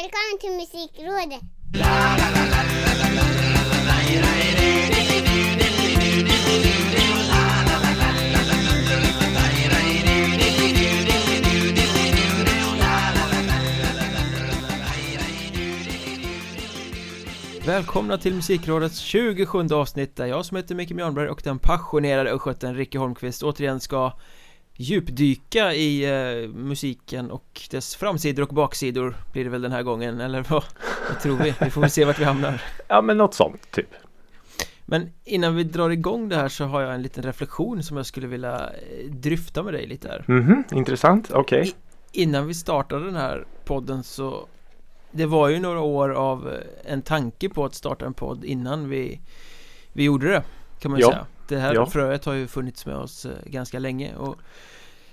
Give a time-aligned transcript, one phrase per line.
[0.00, 1.40] Välkommen till Musikrådet!
[17.66, 22.74] Välkomna till Musikrådets 27 avsnitt där jag som heter Micke Mjörnberg och den passionerade östgöten
[22.74, 24.12] Ricke Holmqvist återigen ska
[24.80, 30.20] djupdyka i eh, musiken och dess framsidor och baksidor blir det väl den här gången
[30.20, 30.64] eller vad,
[31.08, 31.54] vad tror vi?
[31.60, 33.88] Vi får väl se vart vi hamnar Ja men något sånt typ
[34.86, 38.06] Men innan vi drar igång det här så har jag en liten reflektion som jag
[38.06, 41.72] skulle vilja eh, dryfta med dig lite här Mhm, intressant, okej
[42.12, 44.46] Innan vi startade den här podden så
[45.12, 48.88] Det var ju några år av eh, en tanke på att starta en podd innan
[48.88, 49.20] vi
[49.92, 50.42] Vi gjorde det
[50.80, 51.10] Kan man Ja.
[51.10, 51.86] säga Det här Ja.
[51.86, 54.36] fröet har ju funnits med oss eh, ganska länge och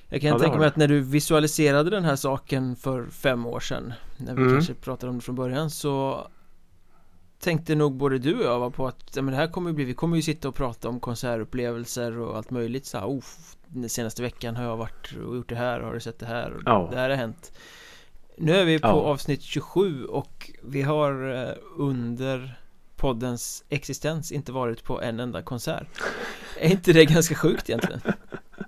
[0.09, 3.59] Jag kan Ja, tänka mig att när du visualiserade den här saken för fem år
[3.59, 4.53] sedan När vi Mm.
[4.53, 6.27] kanske pratade om det från början så
[7.39, 9.75] Tänkte nog både du och jag var på att ja, men det här kommer ju
[9.75, 13.23] bli, vi kommer ju sitta och prata om konsertupplevelser och allt möjligt så här, oh,
[13.67, 16.52] den senaste veckan har jag varit och gjort det här, har du sett det här
[16.53, 16.88] och Ja.
[16.92, 17.52] det här har hänt
[18.38, 22.59] Nu är vi på avsnitt 27 och vi har eh, under
[22.95, 25.88] poddens existens inte varit på en enda konsert
[26.59, 28.02] Är inte det ganska sjukt egentligen?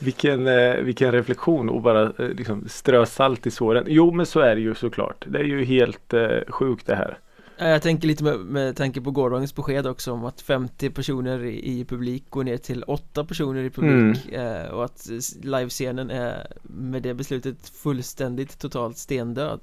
[0.00, 3.84] Vilken, eh, vilken reflektion och bara eh, liksom strö salt i såren.
[3.88, 5.24] Jo men så är det ju såklart.
[5.28, 7.18] Det är ju helt eh, sjukt det här.
[7.56, 11.44] Ja, Jag tänker lite med, med tanke på gårdagens besked också om att 50 personer
[11.44, 15.08] i, i publik går ner till 8 personer i publik eh, och att
[15.42, 19.60] livescenen är med det beslutet fullständigt totalt stendöd.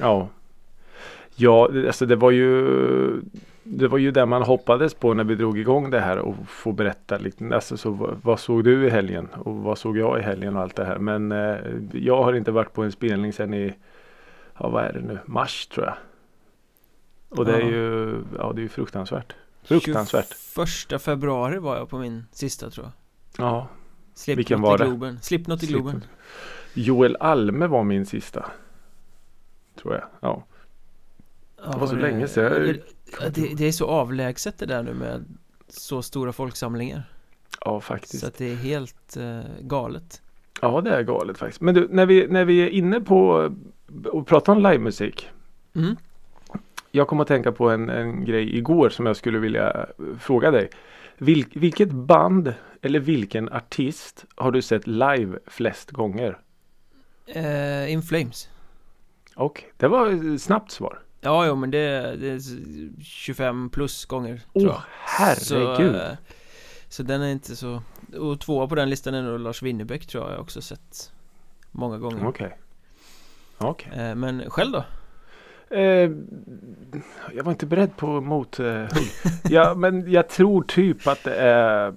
[0.00, 0.28] Ja.
[1.36, 2.66] Ja alltså det var ju
[3.64, 6.72] Det var ju det man hoppades på när vi drog igång det här och få
[6.72, 10.56] berätta lite alltså, så, vad, såg du i helgen och vad såg jag i helgen
[10.56, 11.56] och allt det här men eh,
[11.92, 13.74] Jag har inte varit på en spelning sedan i
[14.58, 15.94] Ja vad är det nu Mars tror jag
[17.38, 20.36] Och det är ju Ja det är ju fruktansvärt Fruktansvärt
[20.88, 22.92] 21 februari var jag på min sista tror jag
[23.46, 23.68] Ja
[24.14, 24.84] Slipknot Vilken var i det?
[24.84, 26.10] Globen Slipknot i Globen Slipknot.
[26.74, 28.50] Joel Alme var min sista.
[29.82, 30.04] Tror jag.
[30.20, 30.44] Ja.
[31.64, 32.76] Ja, var så länge sedan.
[33.20, 35.24] Det, det är så avlägset det där nu med
[35.68, 37.02] så stora folksamlingar
[37.64, 38.20] Ja faktiskt.
[38.20, 40.22] Så att det är helt eh, galet
[40.60, 41.60] Ja det är galet faktiskt.
[41.60, 43.50] Men du när vi, när vi är inne på
[44.04, 45.30] och pratar om livemusik.
[45.74, 45.96] mm.
[46.94, 49.86] Jag kom att tänka på en, en grej igår som jag skulle vilja eh,
[50.18, 50.70] fråga dig.
[51.18, 56.38] Vil, vilket band eller vilken artist har du sett live flest gånger?
[57.26, 58.48] eh, In Flames
[59.36, 60.98] Och det var ett snabbt svar.
[61.24, 62.40] Ja, jo, men det, det är
[63.02, 65.94] 25 plus gånger Åh tror jag herregud.
[65.94, 66.12] Så, eh,
[66.88, 67.82] så den är inte så
[68.18, 71.12] Och tvåa på den listan är nog Lars Winnerbäck tror jag jag också sett
[71.70, 72.58] Många gånger Okej.
[73.58, 73.92] Okej.
[74.00, 74.84] eh, Men själv då?
[75.76, 76.10] Eh,
[77.32, 78.88] jag var inte beredd på mothugg.
[79.44, 81.94] ja, men jag tror typ att det är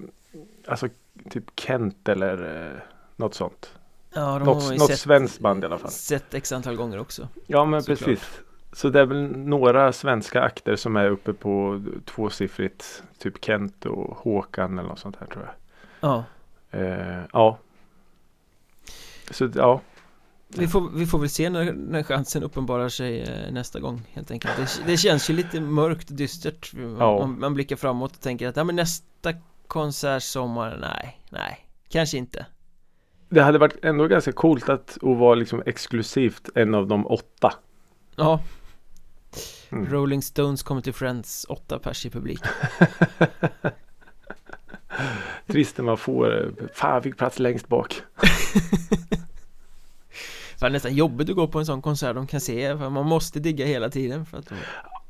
[0.67, 0.87] Alltså
[1.29, 2.81] typ Kent eller eh,
[3.15, 3.69] något sånt.
[4.13, 5.91] Ja, de Något, något sett, svenskt band i alla fall.
[5.91, 7.99] Sett x antal gånger också Ja, men Såklart.
[7.99, 8.39] precis.
[8.75, 13.03] Så det är väl några svenska akter som är uppe på tvåsiffrigt.
[13.17, 15.53] Typ Kent och Håkan eller något sånt här tror jag.
[16.09, 16.23] Ja
[16.75, 17.57] Eh, ja.
[19.31, 19.81] Så ja.
[20.47, 24.31] vi får, vi får väl se när, när chansen uppenbarar sig eh, nästa gång helt
[24.31, 27.19] enkelt det, det känns ju lite mörkt och dystert Ja.
[27.19, 29.33] man, man blickar framåt och tänker att ja, men nästa
[29.67, 32.45] konsert sommar, nej, nej, kanske inte
[33.29, 37.53] Det hade varit ändå ganska coolt att, att vara liksom exklusivt en av de åtta.
[38.15, 38.39] Ja,
[39.75, 39.91] Mm.
[39.91, 42.39] Rolling Stones kommer till Friends, åtta pers i publik
[45.47, 48.01] Trist när man får, fan fick plats längst bak.
[50.59, 53.05] Det är nästan jobbigt att gå på en sån konsert de kan se för man
[53.05, 54.51] måste digga hela tiden för att.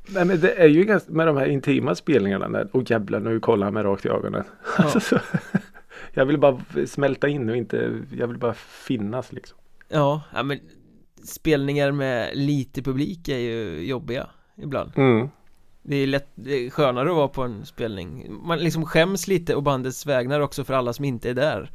[0.07, 2.47] Nej men det är ju ganska, med de här intima spelningarna.
[2.47, 4.43] När, och jävlar nu kollar han mig rakt i ögonen.
[4.77, 5.19] Alltså, så,
[6.13, 9.57] jag vill bara smälta in och inte, jag vill bara finnas liksom.
[9.89, 10.59] ja, ja men
[11.23, 15.29] spelningar med lite publik är ju jobbiga ibland Mm.
[15.87, 19.55] Det är lätt, det är skönare att vara på en spelning Man liksom skäms lite
[19.55, 21.71] och bandets vägnar också för alla som inte är där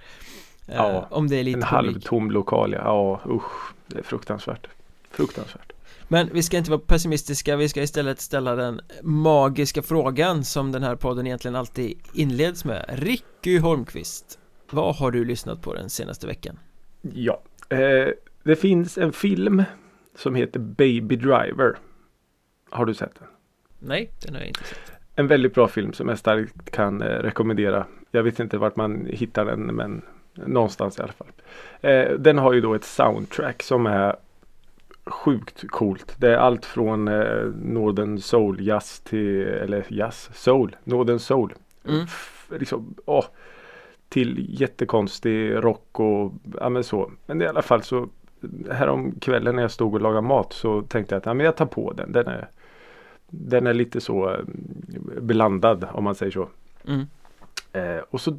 [0.71, 2.81] Eh, Ja, Om det är lite En halvtom lokal ja.
[2.85, 4.67] ja usch, det är fruktansvärt.
[5.11, 5.73] Fruktansvärt.
[6.09, 10.83] Men vi ska inte vara pessimistiska, vi ska istället ställa den magiska frågan som den
[10.83, 14.39] här podden egentligen alltid inleds med Ricky Holmqvist
[14.71, 16.59] Vad har du lyssnat på den senaste veckan?
[17.03, 18.09] Ja, eh,
[18.45, 19.63] det finns en film
[20.17, 21.79] som heter Baby Driver.
[22.71, 23.29] Har du sett den?
[23.79, 27.07] Nej, den har jag inte sett En väldigt bra film som jag starkt kan eh,
[27.07, 27.87] rekommendera.
[28.11, 30.03] Jag vet inte vart man hittar den men
[30.35, 31.27] någonstans i alla fall.
[31.81, 34.17] Eh, den har ju då ett soundtrack som är
[35.07, 36.15] sjukt coolt.
[36.19, 41.55] Det är allt från eh, Northern Soul jazz till, eller jazz, soul, Northern Soul.
[41.89, 42.03] Mm.
[42.05, 43.25] F- Liksom, åh,
[44.09, 47.11] till jättekonstig rock och ja men så.
[47.27, 48.09] Men i alla fall så
[48.71, 51.57] härom kvällen när jag stod och lagade mat så tänkte jag att ja, men jag
[51.57, 52.13] tar på den.
[52.13, 52.49] Den är,
[53.31, 54.41] den är lite så eh,
[55.21, 56.49] blandad om man säger så.
[56.87, 57.07] Mm.
[57.73, 58.31] Eh, och så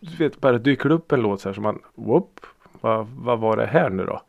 [0.00, 2.40] du vet, bara dyker det upp en låt så här som man, whoop,
[2.80, 4.22] vad, vad var det här nu då?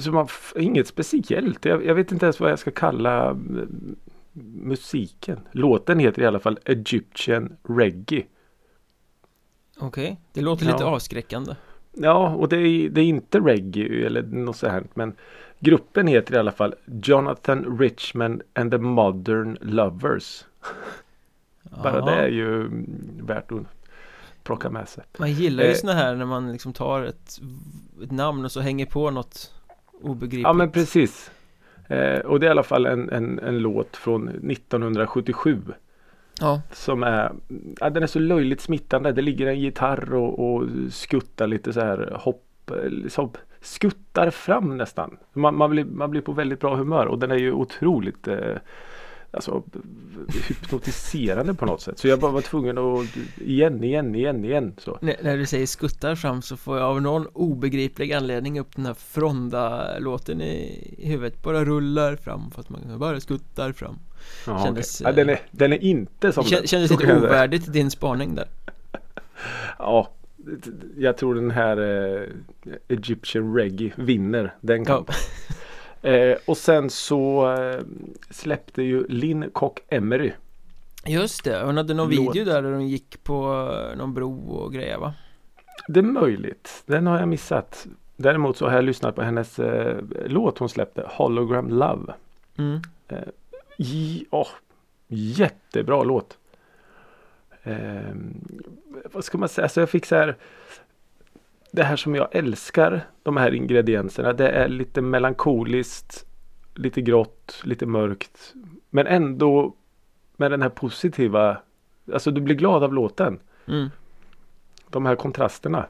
[0.00, 1.64] Som man, inget speciellt.
[1.64, 3.36] Jag, jag vet inte ens vad jag ska kalla eh,
[4.62, 5.40] musiken.
[5.52, 8.24] Låten heter i alla fall Egyptian Reggae.
[9.78, 10.86] Okej, det låter lite Ja.
[10.86, 11.54] avskräckande
[11.96, 14.84] Ja, och det är, det är inte reggae eller något så här.
[14.94, 15.14] Men
[15.58, 20.44] gruppen heter i alla fall Jonathan Richman and the Modern Lovers.
[21.82, 22.68] Bara Ja, det är ju
[23.20, 23.58] värt att
[24.42, 25.04] plocka med sig.
[25.18, 25.76] Man gillar ju Eh.
[25.76, 27.40] såna här när man liksom tar ett,
[28.02, 29.52] ett namn och så hänger på något
[30.02, 31.30] obegripligt Ja men precis.
[31.88, 35.58] Eh, och det är i alla fall en, en, en låt från 1977.
[36.40, 37.32] Ja, Som är,
[37.80, 39.12] ja, den är så löjligt smittande.
[39.12, 43.30] Det ligger en gitarr och, och skuttar lite så här hopp, eh, liksom,
[43.64, 45.16] skuttar fram nästan.
[45.32, 48.56] Man, man, blir, man blir på väldigt bra humör och den är ju otroligt eh,
[49.34, 49.62] alltså,
[50.48, 51.98] hypnotiserande på något sätt.
[51.98, 54.74] Så jag bara var tvungen att igen, igen, igen, igen.
[54.78, 54.98] Så.
[55.00, 58.86] när, när du säger skuttar fram så får jag av någon obegriplig anledning upp den
[58.86, 63.98] här Fronda-låten i, i huvudet Bara rullar fram fast man bara skuttar fram
[64.46, 65.10] Jaha, Kändes, okej.
[65.10, 68.48] ja, den, är, den är inte som kändes lite ovärdigt din spaning där
[69.78, 70.08] Ja,
[70.96, 72.28] jag tror den här eh,
[72.88, 75.14] Egyptian Reggae vinner den Ja, kampen.
[76.02, 77.80] Eh, och sen så eh,
[78.30, 80.32] släppte ju Linn Kock Emery.
[81.06, 82.36] just det, hon hade någon Låt.
[82.36, 85.14] video där där hon gick på eh, någon bro och grejer va?
[85.88, 86.82] Det är möjligt.
[86.86, 87.86] Den har jag missat.
[88.16, 92.12] Däremot så har jag lyssnat på hennes eh, låt hon släppte, Hologram Love.
[92.58, 92.80] Mm.
[93.78, 94.48] J- åh,
[95.08, 96.38] jättebra låt.
[97.64, 98.14] Eh,
[99.12, 99.64] vad ska man säga?
[99.64, 100.36] Alltså jag fick så här.
[101.70, 103.06] Det här som jag älskar.
[103.22, 104.32] De här ingredienserna.
[104.32, 106.26] Det är lite melankoliskt.
[106.74, 107.60] Lite grått.
[107.64, 108.54] Lite mörkt.
[108.90, 109.76] Men ändå
[110.36, 111.58] med den här positiva.
[112.12, 113.38] Alltså du blir glad av låten.
[113.66, 113.90] Mm.
[114.90, 115.86] De här kontrasterna.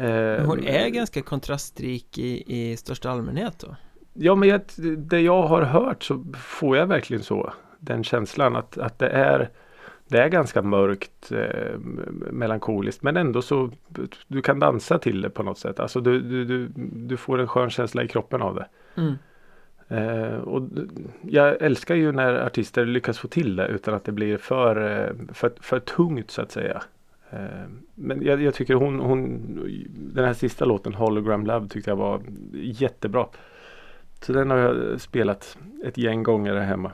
[0.00, 3.76] Eh, Hon är ganska kontrastrik i, i största allmänhet då
[4.12, 4.60] Ja men jag,
[4.96, 9.50] det jag har hört så får jag verkligen så Den känslan att, att det är
[10.12, 11.78] Det är ganska mörkt eh,
[12.30, 13.70] Melankoliskt men ändå så
[14.28, 15.80] Du kan dansa till det på något sätt.
[15.80, 18.66] Alltså du, du, du, du får en skön känsla i kroppen av det.
[18.96, 19.14] Mm.
[19.88, 20.62] eh, Och
[21.22, 25.34] jag älskar ju när artister lyckas få till det utan att det blir för, eh,
[25.34, 26.82] för, för tungt så att säga.
[27.30, 29.40] Eh, Men jag, jag tycker hon, hon
[30.14, 32.20] Den här sista låten Hologram Love tyckte jag var
[32.52, 33.26] jättebra.
[34.20, 36.90] Så den har jag spelat ett gäng gånger här hemma.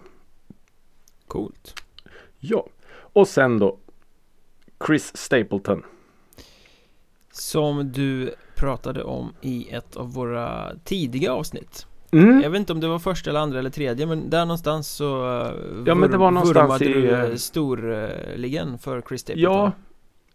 [1.27, 1.83] Coolt.
[2.41, 2.67] Ja
[3.19, 3.77] Och sen då
[4.87, 5.83] Chris Stapleton.
[7.33, 11.87] Som du pratade om i ett av våra tidiga avsnitt.
[12.13, 12.41] Mm.
[12.41, 15.41] Jag vet inte om det var första eller andra eller tredje men där någonstans så
[15.41, 15.53] eh,
[15.87, 19.55] Ja, men det var någonstans i, du eh, eh, storligen för Chris Stapleton.
[19.55, 19.73] Ja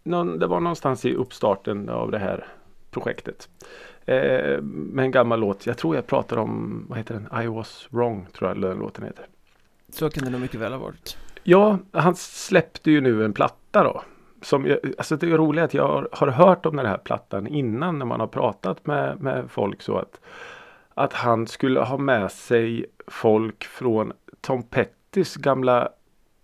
[0.02, 2.46] någon, Det var någonstans i uppstarten av det här
[2.90, 3.48] projektet.
[4.04, 5.66] Eh, Med en gammal låt.
[5.66, 7.44] Jag tror jag pratar om Vad heter den?
[7.44, 9.26] I was wrong tror jag den låten heter.
[9.92, 13.82] Så kan det nog mycket väl ha varit Ja, han släppte ju nu en platta
[13.84, 14.02] då.
[14.42, 17.46] Som jag, alltså det är roligt att jag har, har hört om den här plattan
[17.46, 20.20] innan när man har pratat med, med folk så att
[20.96, 25.88] att han skulle ha med sig folk från Tom Pettys gamla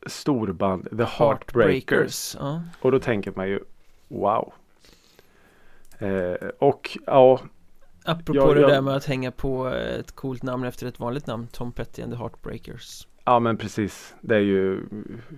[0.06, 2.36] storband The Heartbreakers.
[2.40, 2.62] ja.
[2.80, 3.60] Och då tänker man ju
[4.08, 4.52] wow.
[5.98, 7.40] Eh, och ja,
[8.04, 11.26] Apropå Ja, det jag- där med att hänga på ett coolt namn efter ett vanligt
[11.26, 14.14] namn Tom Petty and the Heartbreakers Ja men precis.
[14.20, 14.80] Det är ju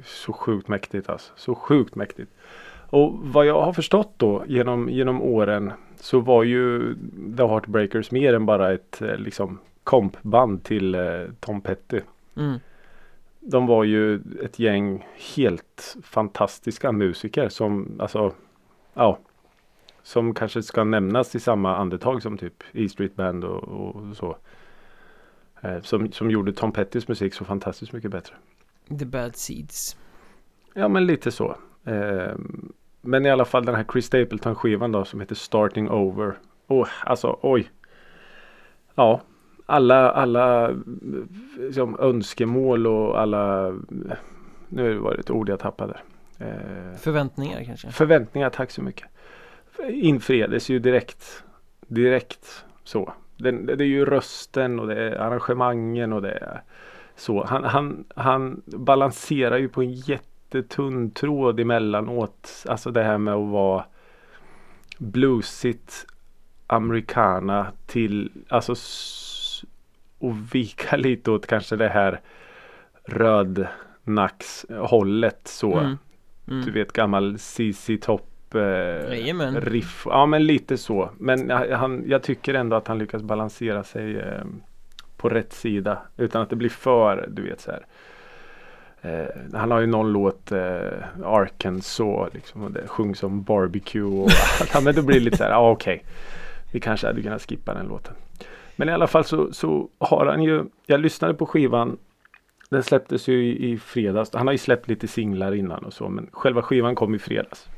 [0.05, 1.33] så sjukt mäktigt alltså.
[1.37, 2.33] Så sjukt mäktigt.
[2.91, 6.95] Och vad jag har förstått då genom, genom åren så var ju
[7.37, 12.01] The Heartbreakers mer än bara ett eh, liksom kompband till eh, Tom Petty.
[12.37, 12.59] mm.
[13.45, 18.33] De var ju ett gäng helt fantastiska musiker som alltså
[18.95, 19.19] ja
[20.03, 24.37] som kanske ska nämnas i samma andetag som typ E Street Band och, och så.
[25.63, 28.35] Eh, som, som gjorde Tom Pettys musik så fantastiskt mycket bättre.
[28.99, 29.97] The Bad Seeds
[30.75, 31.57] Ja men lite så.
[31.85, 32.35] Eh,
[33.01, 36.39] men i alla fall den här Chris Stapleton skivan då som heter Starting Over.
[36.69, 37.71] Oh, alltså oj.
[38.95, 39.21] Ja.
[39.67, 40.75] Alla, alla
[41.59, 43.75] liksom, önskemål och alla
[44.69, 46.01] Nu var det ett ord jag tappade.
[46.39, 49.09] Eh, Förväntningar kanske förväntningar, tack så mycket.
[49.89, 51.45] Infriades ju direkt.
[51.89, 53.13] Direkt så.
[53.43, 56.63] Den, det är ju rösten och det är arrangemangen och det är
[57.17, 57.45] så.
[57.45, 62.65] Han, han, han balanserar ju på en jättetunn tråd emellanåt.
[62.69, 63.85] Alltså det här med att vara
[64.99, 66.07] bluesigt
[66.67, 68.75] americana till alltså
[70.19, 72.21] och vika lite åt kanske det här
[73.05, 75.79] rödnackshållet så.
[75.79, 75.99] Mm.
[76.49, 76.65] Mm.
[76.65, 80.07] Du vet gammal CC Top eh, riff.
[80.07, 81.11] Ja men lite så.
[81.19, 84.45] Men han, jag tycker ändå att han lyckas balansera sig eh,
[85.17, 85.99] på rätt sida.
[86.17, 87.87] Utan att det blir för, du vet så här.
[89.03, 94.31] Eh, han har ju någon låt, eh, Arkansas, liksom, och det sjungs om barbecue och
[94.75, 96.05] ja, men då blir det lite så här, ja okej.
[96.73, 98.15] Vi kanske hade kunnat skippa den låten.
[98.77, 101.99] Men i alla fall så, så har han ju, jag lyssnade på skivan
[102.73, 104.31] den släpptes ju i, i fredags.
[104.33, 107.69] Han har ju släppt lite singlar innan och så men själva skivan kom i fredags.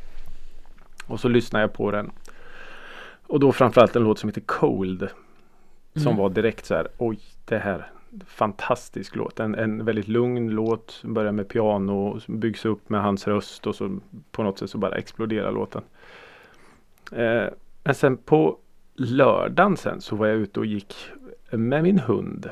[1.07, 2.11] Och så lyssnade jag på den.
[3.27, 5.09] Och då framförallt en låt som heter Cold.
[5.95, 6.17] Som Mm.
[6.17, 7.91] var direkt så här, oj det här.
[8.27, 9.41] Fantastisk låt.
[9.41, 11.01] En, en väldigt lugn låt.
[11.05, 13.99] Börjar med piano byggs upp med hans röst och så
[14.31, 15.83] på något sätt så bara exploderar låten.
[17.13, 17.45] Eh,
[17.85, 18.59] men sen på
[18.95, 20.95] lördagen sen så var jag ute och gick
[21.51, 22.51] med min hund.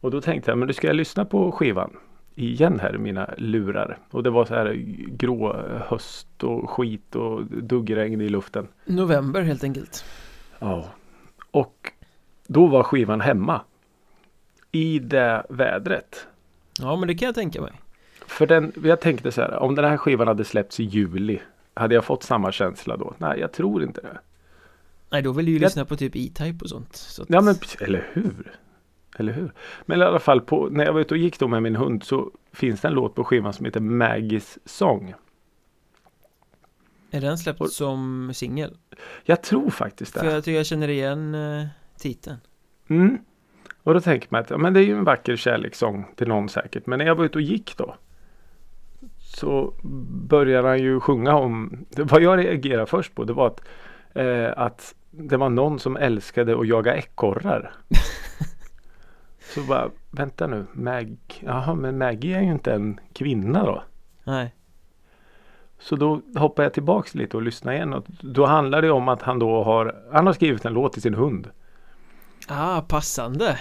[0.00, 1.96] Och då tänkte jag, men nu ska jag lyssna på skivan
[2.34, 3.98] igen här i mina lurar.
[4.10, 4.72] Och det var så här
[5.08, 5.56] grå
[5.88, 8.68] höst och skit och duggregn i luften.
[8.84, 10.04] November helt enkelt.
[10.58, 10.88] Ja.
[11.50, 11.92] Och
[12.46, 13.60] då var skivan hemma.
[14.72, 16.26] I det vädret.
[16.80, 17.72] Ja men det kan jag tänka mig.
[18.26, 21.40] För den, jag tänkte så här, om den här skivan hade släppts i juli.
[21.74, 23.14] Hade jag fått samma känsla då?
[23.18, 24.18] Nej, jag tror inte det.
[25.10, 26.96] Nej då vill du ju Jag- lyssna på typ E-Type och sånt.
[26.96, 27.30] Så att...
[27.30, 28.52] Ja men eller hur?
[29.16, 29.52] Eller hur?
[29.86, 32.02] Men i alla fall på, när jag var ute och gick då med min hund
[32.04, 35.14] så finns det en låt på skivan som heter Maggies sång.
[37.10, 38.76] Är den släppt Och- som singel?
[39.24, 40.32] Jag tror faktiskt För det.
[40.32, 41.66] jag tycker jag känner igen eh,
[41.98, 42.36] titeln.
[42.88, 43.18] Mm.
[43.82, 46.48] Och då tänker man att ja, men det är ju en vacker kärlekssång till någon
[46.48, 46.86] säkert.
[46.86, 47.94] Men när jag var ute och gick då.
[49.20, 49.74] Så
[50.28, 51.84] började han ju sjunga om.
[51.96, 53.60] Vad jag reagerade först på det var att,
[54.14, 57.72] eh, att det var någon som älskade att jaga ekorrar.
[59.54, 60.66] så bara vänta nu.
[60.72, 63.82] Mag, jaha men Maggie är ju inte en kvinna då.
[64.24, 64.54] Nej.
[65.78, 67.92] Så då hoppar jag tillbaks lite och lyssnar igen.
[67.92, 71.02] Och då handlar det om att han då har Han har skrivit en låt till
[71.02, 71.50] sin hund.
[72.48, 73.58] Ah, passande.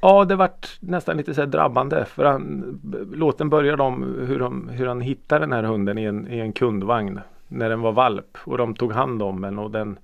[0.00, 2.04] Ja, det vart nästan lite så drabbande.
[2.04, 2.80] För han,
[3.12, 6.52] låten börjar om hur, de, hur han hittar den här hunden i en, i en
[6.52, 7.20] kundvagn.
[7.48, 8.38] När den var valp.
[8.44, 9.98] Och de tog hand om den och den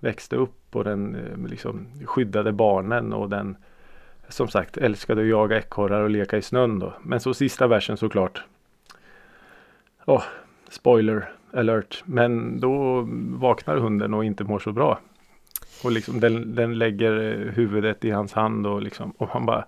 [0.00, 3.12] växte upp och den eh, liksom skyddade barnen.
[3.12, 3.56] Och den
[4.28, 6.92] som sagt älskade att jaga ekorrar och leka i snön då.
[7.02, 8.42] Men så sista versen såklart.
[10.04, 10.22] Åh,
[10.68, 12.02] spoiler alert.
[12.04, 13.04] Men då
[13.38, 14.98] vaknar hunden och inte mår så bra.
[15.84, 19.64] Och liksom den, den lägger eh, huvudet i hans hand och liksom och han bara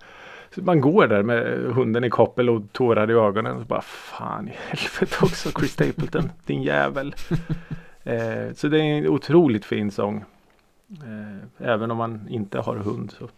[0.55, 4.53] Man går där med hunden i koppel och tårar i ögonen och bara Fan i
[4.67, 7.15] helvete också Chris Stapleton din jävel.
[8.03, 10.25] eh, så det är en otroligt fin sång.
[10.89, 13.29] Eh, även om man inte har hund så.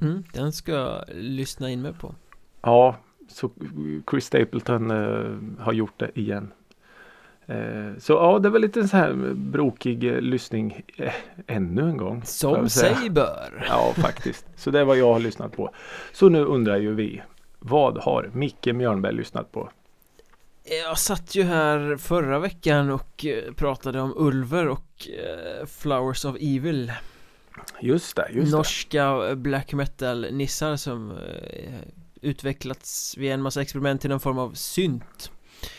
[0.00, 2.14] Mm, den ska jag lyssna in mig på.
[2.60, 2.96] Ja,
[3.28, 3.50] så
[4.10, 6.52] Chris Stapleton eh, har gjort det igen.
[7.46, 11.12] Eh, så ja, det var lite så här brokig eh, lyssning eh,
[11.46, 12.22] ännu en gång.
[12.24, 13.64] Som sig bör.
[13.68, 14.46] Ja, faktiskt.
[14.56, 15.70] Så det är vad jag har lyssnat på.
[16.12, 17.22] Så nu undrar ju vi.
[17.58, 19.70] Vad har Micke Mjörnberg lyssnat på?
[20.84, 26.36] Jag satt ju här förra veckan och eh, pratade om Ulver och eh, Flowers of
[26.40, 26.92] Evil
[27.80, 31.80] Just det, just Norska black metal-nissar som eh,
[32.22, 35.30] utvecklats via en massa experiment till någon form av synt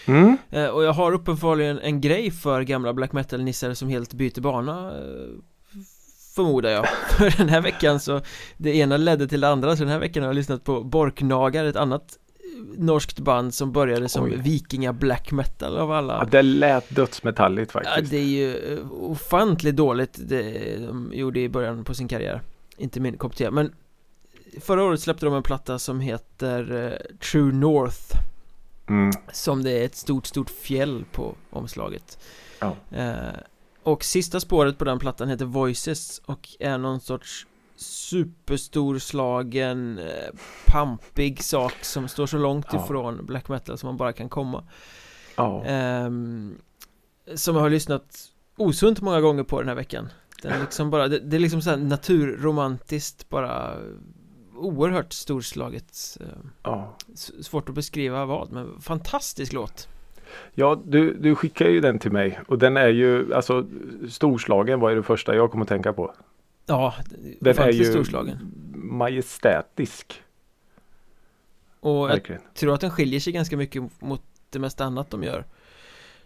[0.06, 0.12] det.
[0.12, 0.38] Mm.
[0.50, 4.88] eh, Och jag har uppenbarligen en grej för gamla black metal-nissar som helt byter bana
[4.88, 5.30] eh,
[6.36, 8.22] Förmodar jag För den här veckan så
[8.58, 11.66] Det ena ledde till det andra så den här veckan har jag lyssnat på Borknagar,
[11.66, 12.29] ett annat eh,
[12.78, 14.36] Norskt band som började som Oj.
[14.38, 18.12] vikinga black metal av alla Ja, det lät dödsmetalligt Ja, faktiskt.
[18.12, 22.42] det är ju eh, ofantligt dåligt det de gjorde i början på sin karriär
[22.78, 23.74] Inte min kopp te, men
[24.62, 28.16] Förra året släppte de en platta som heter eh, True North
[28.90, 29.12] Mm.
[29.32, 32.18] Som det är ett stort, stort fjäll på omslaget
[32.60, 32.76] Ja.
[32.92, 33.18] eh,
[33.84, 37.48] Och sista spåret på den plattan heter Voices och är någon sorts
[37.80, 40.30] superstorslagen eh,
[40.66, 42.84] pampig sak som står så långt Ja.
[42.86, 44.64] ifrån black metal som man bara kan komma
[45.36, 45.64] Ja.
[45.66, 46.56] Ehm,
[47.36, 50.10] Som jag har lyssnat osunt många gånger på den här veckan
[50.42, 53.74] Den liksom bara, det, det är liksom så här naturromantiskt bara
[54.56, 56.96] Oerhört storslaget ehm, ja.
[57.42, 59.88] Svårt att beskriva vad, men fantastisk låt
[60.54, 63.66] Ja, du, du skickar ju den till mig och den är ju alltså
[64.10, 66.14] storslagen var ju det första jag kom att tänka på.
[66.70, 66.94] Ja,
[67.40, 70.24] Den är ju storslagen majestätisk.
[71.80, 72.42] Och jag Verkligen.
[72.54, 75.46] tror att den skiljer sig ganska mycket mot det mesta annat de gör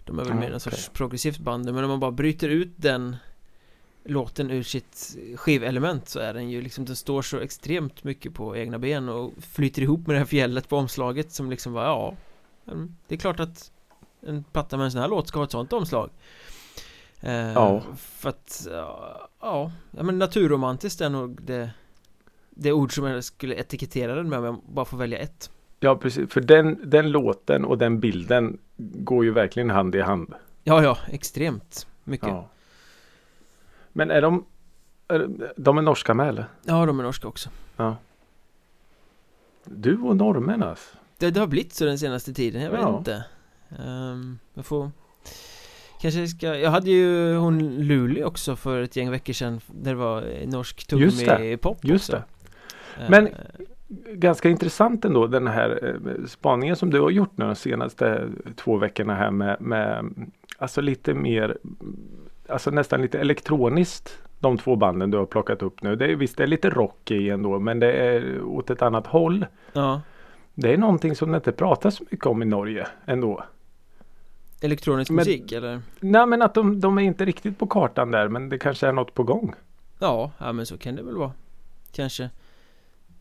[0.05, 0.59] De är väl mer en okej.
[0.59, 3.15] sorts progressivt band Men om man bara bryter ut den
[4.05, 8.57] Låten ur sitt skivelement så är den ju liksom Den står så extremt mycket på
[8.57, 12.15] egna ben och flyter ihop med det här fjället på omslaget som liksom var ja
[12.67, 13.71] mm, Det är klart att
[14.21, 16.09] En platta med en sån här låt ska ha ett sånt omslag
[17.25, 17.81] Ja.
[17.97, 21.69] För att ja, ja, ja men naturromantiskt är nog det
[22.49, 25.49] Det ord som jag skulle etikettera den med om jag bara får välja ett
[25.79, 30.33] Ja precis, för den, den låten och den bilden går ju verkligen hand i hand.
[30.63, 32.27] Ja, ja, extremt mycket.
[32.27, 32.49] Ja, Ja.
[33.95, 34.45] Men är de,
[35.07, 36.45] är, de är norska med eller?
[36.61, 37.49] de är norska också.
[37.77, 37.95] Ja.
[39.65, 40.97] Du och norrmän alltså.
[41.17, 42.97] Det, det har blivit så den senaste tiden, jag vet Ja.
[42.97, 43.23] inte.
[43.87, 44.91] Um, jag får...
[46.03, 46.55] Kanske ska...
[46.57, 50.47] Jag hade ju hon Luli också för ett gäng veckor sedan där det var eh,
[50.47, 52.23] norsk tuggummi-pop Just också.
[52.97, 53.03] det.
[53.03, 53.29] Eh, Men-
[54.13, 58.77] Ganska intressant ändå den här eh, spaningen som du har gjort nu de senaste två
[58.77, 60.13] veckorna här med, med
[60.57, 61.57] alltså lite mer
[62.49, 65.95] Alltså nästan lite elektroniskt de två banden du har plockat upp nu.
[65.95, 69.07] Det är visst det är lite rock i ändå men det är åt ett annat
[69.07, 69.45] håll.
[69.73, 70.01] Ja,
[70.53, 73.43] Det är någonting som det inte pratas så mycket om i Norge ändå.
[74.63, 75.81] Elektronisk Men- musik eller?
[75.99, 78.91] Nej men att de, de är inte riktigt på kartan där men det kanske är
[78.91, 79.53] något på gång.
[79.99, 81.31] Ja, ja men så kan det väl vara.
[81.91, 82.29] Kanske.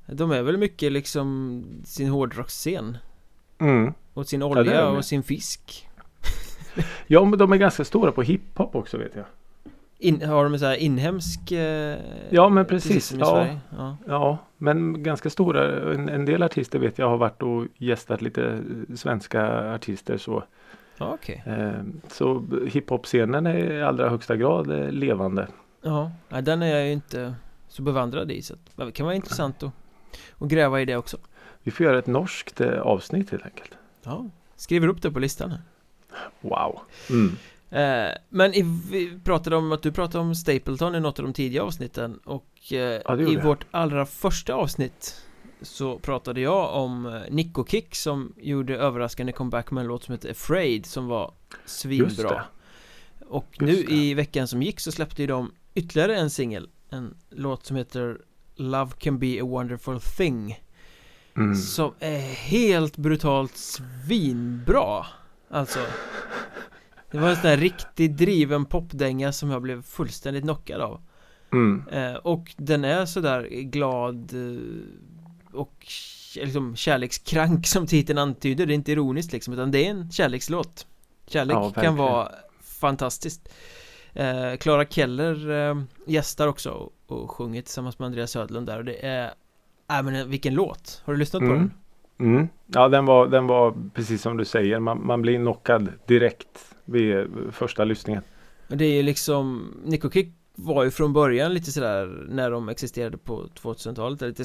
[0.07, 2.97] De är väl mycket liksom sin hårdrocksscen.
[3.59, 3.93] Mm.
[4.15, 4.87] Och sin olja ja.
[4.89, 5.89] och sin fisk.
[7.07, 9.25] Ja men de är ganska stora på hiphop också vet jag.
[9.99, 11.99] In, har de en sån här inhemsk eh,
[12.31, 13.13] Ja, men precis.
[13.13, 13.47] Ja.
[13.79, 13.97] Ja.
[14.07, 15.93] Ja men ganska stora.
[15.95, 18.59] En, en del artister vet jag har varit och gästat lite
[18.97, 20.45] svenska artister så.
[20.99, 21.43] Ja, okej.
[21.47, 25.49] Eh, så hiphop-scenen är i allra högsta grad eh, levande.
[25.83, 27.35] Ja, den är jag ju inte
[27.69, 29.73] så bevandrad i så det kan vara intressant att,
[30.39, 31.17] att gräva i det också.
[31.63, 33.71] Vi får göra ett norskt eh, avsnitt helt enkelt.
[34.03, 35.61] Ja, skriver upp det på listan här.
[36.41, 36.81] Wow.
[37.11, 37.37] Mm.
[37.71, 41.33] Eh, men i, vi pratade om att du pratade om Stapleton i något av de
[41.33, 45.27] tidiga avsnitten och Ja, i vårt allra första avsnitt
[45.63, 50.13] så pratade jag om eh, Nico Kick som gjorde överraskande comeback med en låt som
[50.13, 52.45] heter Afraid som var svinbra.
[53.29, 57.15] Och Just nu i veckan som gick så släppte ju de ytterligare en singel En
[57.31, 58.19] låt som heter
[58.55, 60.59] Love can be a wonderful thing
[61.37, 61.55] Mm.
[61.55, 65.07] Som är helt brutalt svinbra
[65.51, 65.79] Alltså
[67.11, 71.01] Det var en sån här riktigt driven popdänga som jag blev fullständigt knockad av
[71.53, 71.85] Mm.
[71.93, 74.61] eh, Och den är sådär glad eh,
[75.55, 75.87] Och
[76.35, 80.87] liksom kärlekskrank som titeln antyder Det är inte ironiskt liksom utan det är en kärlekslåt
[81.27, 82.29] Kärlek Ja, kan vara
[82.63, 83.49] fantastiskt
[84.13, 88.85] eh, Clara Keller eh, gästar också och, och sjunger tillsammans med Andreas Södlund där och
[88.85, 89.31] det är
[89.91, 91.03] Äh men vilken låt!
[91.05, 91.59] Har du lyssnat på Mm.
[92.19, 92.35] den?
[92.35, 92.49] Mm.
[92.67, 94.79] Ja den var, den var precis som du säger.
[94.79, 98.23] Man, man blir knockad direkt vid eh, första lyssningen.
[98.69, 102.69] Men det är ju liksom Nico Kick var ju från början lite sådär när de
[102.69, 104.45] existerade på 2000-talet lite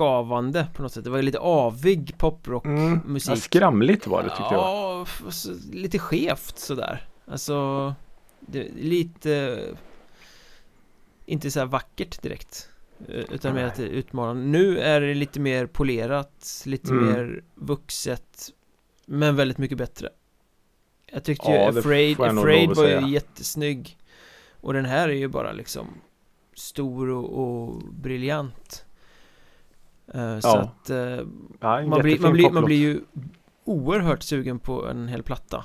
[0.00, 1.04] skavande på något sätt.
[1.04, 3.00] Det var ju lite avig poprock Mm.
[3.06, 3.30] musik.
[3.32, 4.52] Ja, skramligt var det tyckte jag.
[4.54, 7.08] Ja, f- så, lite skevt sådär.
[7.26, 7.94] Alltså
[8.40, 9.60] det, Lite
[11.26, 12.68] Inte så här vackert direkt
[13.08, 14.42] eh, Utan mer att det är utmanande.
[14.42, 17.04] Nu är det lite mer polerat Lite Mm.
[17.12, 18.50] mer vuxet
[19.06, 20.08] Men väldigt mycket bättre.
[21.12, 23.98] Jag tyckte ju Ja, det Afraid jag Afraid var ju jättesnygg.
[24.60, 25.86] Och den här är ju bara liksom
[26.54, 28.84] Stor och, och briljant
[30.12, 30.58] Så Ja.
[30.60, 30.96] att eh,
[31.60, 33.00] Ja, man, blir, man, blir, man blir ju
[33.64, 35.64] oerhört sugen på en hel platta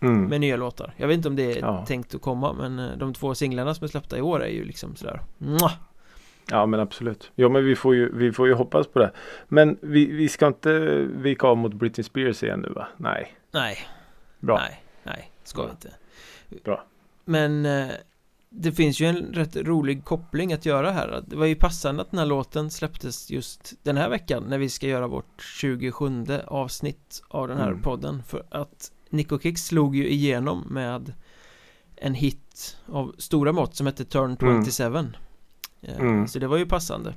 [0.00, 0.24] mm.
[0.24, 1.84] med nya låtar Jag vet inte om det är Ja.
[1.86, 4.64] tänkt att komma men eh, de två singlarna som är släppta i år är ju
[4.64, 5.72] liksom sådär Mwah!
[6.50, 7.30] Ja men absolut.
[7.34, 9.10] Jo men vi får ju, vi får ju hoppas på det.
[9.48, 10.78] Men vi, vi ska inte
[11.16, 12.88] vika av mot Britney Spears igen nu va?
[12.96, 13.34] Nej.
[13.50, 13.78] Nej,
[14.40, 14.56] Bra.
[14.58, 15.90] nej, nej, ska vi inte
[16.64, 16.84] Bra.
[17.24, 17.88] Men eh,
[18.54, 22.10] det finns ju en rätt rolig koppling att göra här Det var ju passande att
[22.10, 27.22] den här låten släpptes just den här veckan när vi ska göra vårt 27 avsnitt
[27.28, 27.82] av den här Mm.
[27.82, 31.12] podden För att Nico Kicks slog ju igenom med
[31.96, 34.36] en hit av stora mått som hette Turn
[34.70, 35.12] 27
[35.82, 36.28] Eh, Mm.
[36.28, 37.14] Så det var ju passande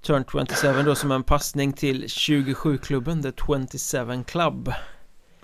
[0.00, 4.72] Turn 27 då som en passning till 27-klubben The 27 Club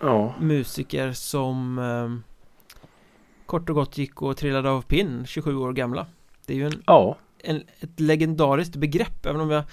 [0.01, 0.35] Ja.
[0.41, 2.30] Musiker som eh,
[3.51, 6.07] Kort och gott gick och trillade av pinn 27 år gamla
[6.47, 7.17] Det är ju en, Ja.
[7.39, 9.65] en, ett legendariskt begrepp Även om jag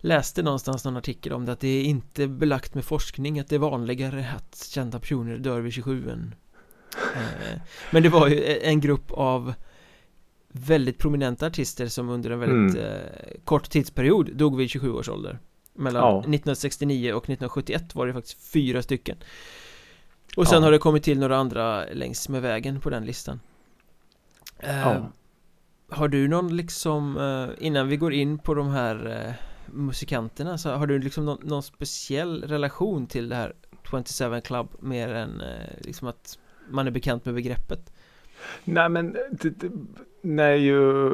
[0.00, 3.54] läste någonstans någon artikel om det Att det är inte belagt med forskning Att det
[3.54, 6.34] är vanligare att kända personer dör vid 27 än,
[7.14, 7.60] eh,
[7.92, 9.54] Men det var ju en grupp av
[10.48, 12.92] väldigt prominenta artister som under en väldigt Mm.
[12.92, 13.00] eh,
[13.44, 15.38] kort tidsperiod dog vid 27 års ålder
[15.74, 16.18] Mellan Ja.
[16.18, 19.16] 1969 och 1971 var det faktiskt fyra stycken
[20.36, 20.64] Och sen Ja.
[20.64, 23.40] har det kommit till några andra längs med vägen på den listan
[24.58, 25.12] eh, Ja.
[25.88, 29.34] Har du någon liksom, eh, innan vi går in på de här eh,
[29.74, 33.52] musikanterna så har du liksom någon, någon speciell relation till det här
[33.90, 36.38] 27 Club mer än eh, liksom att
[36.70, 37.92] man är bekant med begreppet?
[38.64, 39.70] Nej men det, det,
[40.22, 41.10] nej ju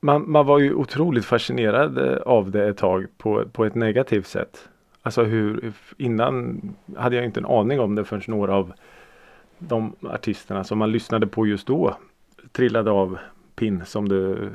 [0.00, 4.26] man, man var ju otroligt fascinerad eh, av det ett tag på, på ett negativt
[4.26, 4.68] sätt.
[5.06, 6.60] Alltså hur innan
[6.96, 8.72] hade jag inte en aning om det förrän några av
[9.58, 11.96] de artisterna som man lyssnade på just då
[12.52, 13.18] trillade av
[13.54, 14.50] pinn som du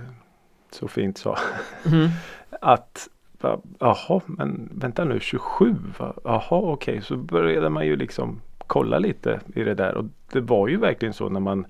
[0.71, 1.37] så fint sa.
[1.91, 2.09] Mm.
[2.61, 3.09] Att
[3.79, 6.13] jaha men vänta nu 27 va?
[6.23, 10.67] Jaha okej så började man ju liksom kolla lite i det där och det var
[10.67, 11.65] ju verkligen så när man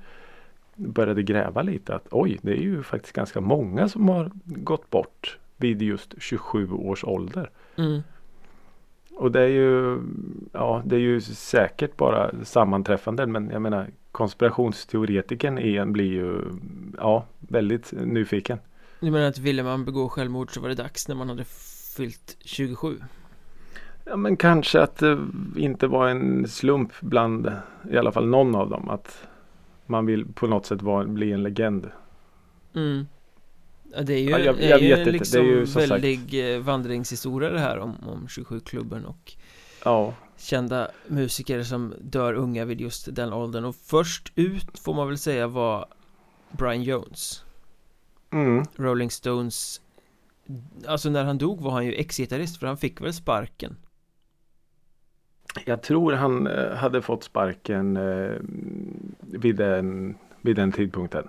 [0.76, 5.38] började gräva lite att oj det är ju faktiskt ganska många som har gått bort
[5.58, 7.50] vid just 27 års ålder.
[7.78, 8.02] Mm.
[9.22, 10.00] Och det är ju
[10.52, 16.42] ja det är ju säkert bara sammanträffanden men jag menar konspirationsteoretikern igen blir ju
[16.98, 18.60] ja väldigt nyfiken.
[19.00, 21.44] Du menar att ville man begå självmord så var det dags när man hade
[21.98, 23.00] fyllt 27?
[24.06, 25.20] Ja men kanske att det
[25.56, 27.52] inte var en slump bland
[27.92, 29.28] i alla fall någon av dem att
[29.86, 31.90] man vill på något sätt vara, bli en legend.
[32.76, 33.06] Mm.
[34.04, 35.04] Det är ju, Ja, jag- det är jag ju inte.
[35.04, 39.34] Det är liksom ju som sagt- väldig eh, vandringshistoria det här om, om 27-klubben och
[39.86, 45.08] Ja, kända musiker som dör unga vid just den åldern och först ut får man
[45.08, 45.86] väl säga var
[46.52, 47.44] Brian Jones
[48.32, 48.66] mm.
[48.76, 49.82] Rolling Stones
[50.88, 53.76] Alltså när han dog var han ju ex-gitarrist för han fick väl sparken
[55.66, 58.32] jag tror han eh, hade fått sparken eh,
[59.20, 61.28] vid, den, vid den tidpunkten.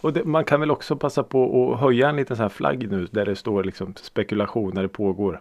[0.00, 2.90] Och det, man kan väl också passa på att höja en liten sån här flagg
[2.90, 5.40] nu där det står liksom spekulationer pågår.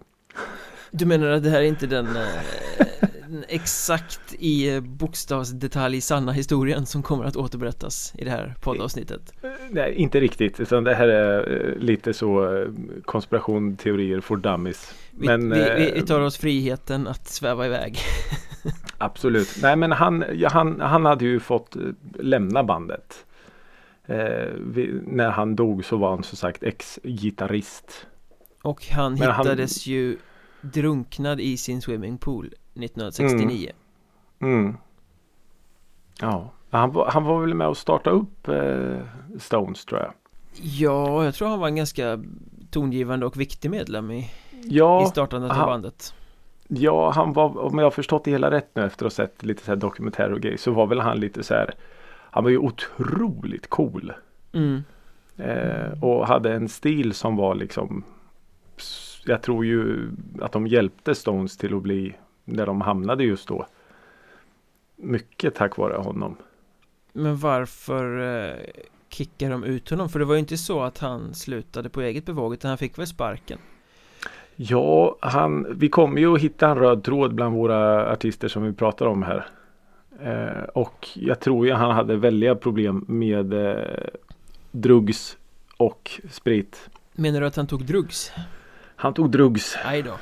[0.92, 6.86] Du menar att det här är inte den eh, exakt i eh, bokstavsdetalj sanna historien
[6.86, 9.34] som kommer att återberättas i det här poddavsnittet?
[9.70, 10.60] Nej, inte riktigt.
[10.60, 12.68] Utan det här är eh, lite så eh,
[13.06, 14.94] konspiration, teorier for dummies.
[15.12, 18.00] Vi, Men, vi, vi, vi eh, tar oss friheten att sväva iväg
[18.98, 19.58] Absolut.
[19.62, 21.82] Nej men han, han, han hade ju fått eh,
[22.20, 23.26] lämna bandet.
[24.10, 24.54] Eh,
[25.04, 28.08] när han dog så var han som sagt ex-gitarrist.
[28.62, 30.18] Och han Men han- hittades ju
[30.62, 33.72] drunknad i sin swimmingpool 1969
[34.42, 34.78] Mm.
[36.22, 38.98] Ja, han var, han var väl med och starta upp eh,
[39.40, 40.14] Stones tror jag.
[40.62, 42.24] Ja, jag tror han var en ganska
[42.72, 44.30] tongivande och viktig medlem i, i
[44.64, 46.14] Ja, startandet av han- bandet
[46.68, 49.44] ja, han var, om jag har förstått det hela rätt nu efter att ha sett
[49.44, 51.74] lite så här dokumentärer och grejer så var väl han lite så här
[52.32, 54.14] Han var ju otroligt cool.
[54.54, 54.84] mm.
[55.38, 58.04] Eh, och hade en stil som var liksom
[59.26, 60.10] Jag tror ju
[60.42, 62.16] att de hjälpte Stones till att bli
[62.46, 63.66] där de hamnade just då.
[64.96, 66.36] Mycket tack vare honom.
[67.14, 68.56] Men varför eh,
[69.10, 70.10] kickar de ut honom?
[70.10, 72.98] För det var ju inte så att han slutade på eget bevåg utan han fick
[72.98, 73.60] väl sparken
[74.56, 78.74] Ja, han, vi kommer ju att hitta en röd tråd bland våra artister som vi
[78.74, 79.46] pratar om här.
[80.24, 83.84] Eh, och jag tror ju han hade väldiga problem med eh,
[84.72, 85.38] drugs
[85.78, 86.90] och sprit.
[87.14, 88.32] Menar du att han tog drugs?
[88.96, 89.78] Han tog drugs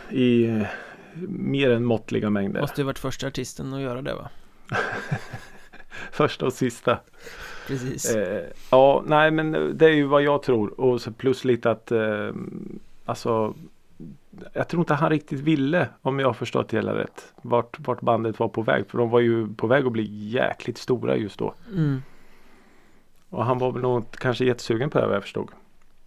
[0.09, 0.67] i eh,
[1.29, 2.61] mer än måttliga mängder.
[2.61, 4.29] måste ju varit första artisten att göra det va?
[6.11, 6.99] Första och sista.
[7.67, 10.79] Precis Eh, ja, nej men det är ju vad jag tror.
[10.79, 12.29] Och plus lite att eh,
[13.05, 13.53] alltså
[14.53, 18.01] jag tror inte han riktigt ville, om jag har förstått det hela rätt, vart, vart
[18.01, 18.89] bandet var på väg.
[18.89, 21.53] För de var ju på väg att bli jäkligt stora just då.
[21.71, 22.01] mm.
[23.29, 25.49] Och han var väl nog kanske jättesugen på det vad jag förstod.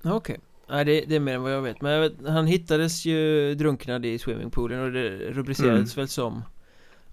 [0.04, 0.40] Okej
[0.70, 3.54] Nej det, det är mer än vad jag vet Men jag vet, han hittades ju
[3.54, 6.42] drunknad i swimmingpoolen och det rubricerades väl som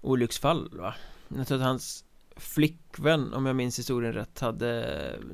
[0.00, 0.94] olycksfall va?
[1.36, 2.04] Jag tror att hans
[2.36, 4.84] flickvän, om jag minns historien rätt, hade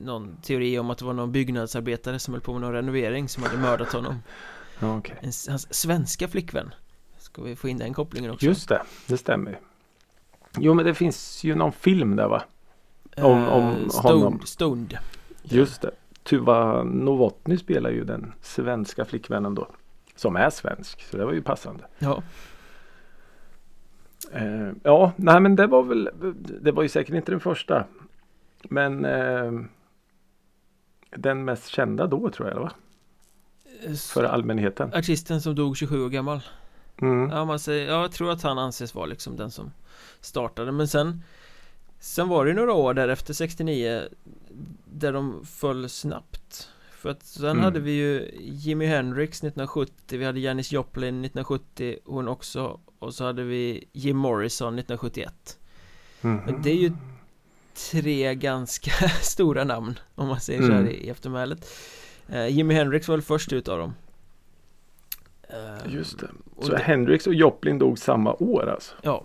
[0.01, 3.43] någon teori om att det var någon byggnadsarbetare som höll på med någon renovering som
[3.43, 4.15] hade mördat honom
[4.81, 6.75] Ja, en, Hans svenska flickvän
[7.19, 8.47] Ska vi få in den kopplingen också?
[8.47, 9.57] Just det, det stämmer ju.
[10.59, 12.43] Jo men det finns ju någon film där va?
[13.17, 13.91] om- om Eh, honom.
[13.91, 14.99] Stoned, Stoned
[15.43, 15.91] Just det.
[16.23, 19.69] Tuva Novotny spelar ju den svenska flickvännen då.
[20.17, 21.85] Som är svensk, så det var ju passande.
[21.99, 22.23] Ja,
[24.33, 26.11] Eh, ja, nej men det var väl
[26.61, 27.85] Det var ju säkert inte den första.
[28.63, 29.53] Men eh,
[31.11, 32.73] Den mest kända då tror jag va?
[34.13, 34.95] För allmänheten.
[34.95, 36.41] Artisten som dog 27 år gammal
[37.03, 37.31] Mm.
[37.31, 39.71] Ja, man säger, ja, jag tror att han anses vara liksom den som
[40.21, 41.23] startade Men sen
[42.01, 44.03] Sen var det några år där efter 69
[44.93, 46.69] Där de föll snabbt
[46.99, 47.65] För att sen Mm.
[47.65, 53.25] hade vi ju Jimi Hendrix 1970 Vi hade Janis Joplin 1970 Hon också Och så
[53.25, 55.59] hade vi Jim Morrison 1971
[56.21, 56.41] Mhm.
[56.47, 56.93] Men det är ju
[57.91, 60.93] tre ganska stora namn Om man säger så här Mm.
[60.93, 61.67] i eftermälet
[62.49, 63.95] Jimi Hendrix var väl först ut av dem
[65.49, 66.29] Eh, Just det.
[66.57, 68.95] och Så det- Hendrix och Joplin dog samma år alltså?
[69.03, 69.25] Ja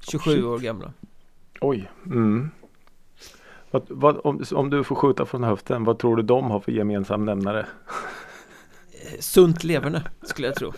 [0.00, 0.44] 27 Shit.
[0.44, 0.92] år gamla
[1.60, 1.90] Oj.
[2.06, 2.50] Mm.
[3.70, 6.72] Vad, vad, om, om du får skjuta från höften, vad tror du de har för
[6.72, 7.60] gemensam nämnare?
[8.92, 10.72] Eh, Sunt leverne skulle jag tro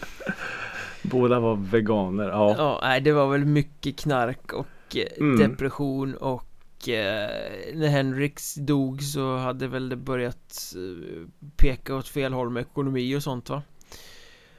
[1.02, 2.28] Båda var veganer.
[2.28, 2.54] Ja.
[2.58, 4.66] Ja, nej det var väl mycket knark och
[4.96, 5.50] eh, Mm.
[5.50, 6.47] depression och eh,
[6.86, 13.16] när Hendrix dog så hade väl det börjat eh, peka åt fel håll med ekonomi
[13.16, 13.62] och sånt va?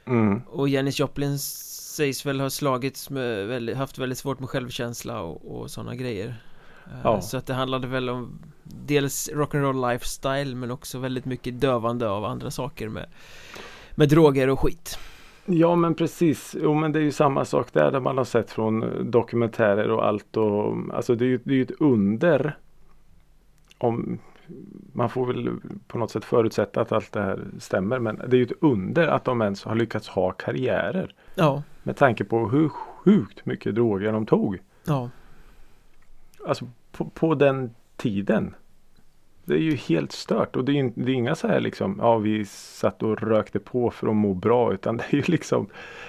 [0.06, 0.42] Mm.
[0.48, 5.70] Och Janis Joplin sägs väl ha slagits med, haft väldigt svårt med självkänsla och, och
[5.70, 6.36] sådana grejer
[6.90, 7.20] Eh, Ja.
[7.20, 12.24] Så att det handlade väl om dels rock'n'roll lifestyle men också väldigt mycket dövande av
[12.24, 13.06] andra saker med
[13.94, 14.98] med droger och skit
[15.46, 16.56] Ja men precis.
[16.60, 19.90] Jo men det är ju samma sak där, där man har sett från eh, dokumentärer
[19.90, 20.36] och allt.
[20.36, 22.56] Och, alltså det är ju det är ett under.
[23.78, 24.18] Om
[24.92, 25.50] man får väl
[25.86, 27.98] på något sätt förutsätta att allt det här stämmer.
[27.98, 31.14] Men det är ju ett under att de ens har lyckats ha karriärer.
[31.34, 34.58] Ja, Med tanke på hur sjukt mycket droger de tog.
[34.84, 35.10] ja,
[36.46, 38.54] Alltså på, på den tiden.
[39.44, 42.18] Det är ju helt stört och det är, det är inga så här liksom, ja
[42.18, 45.66] vi satt och rökte på för att må bra utan det är ju liksom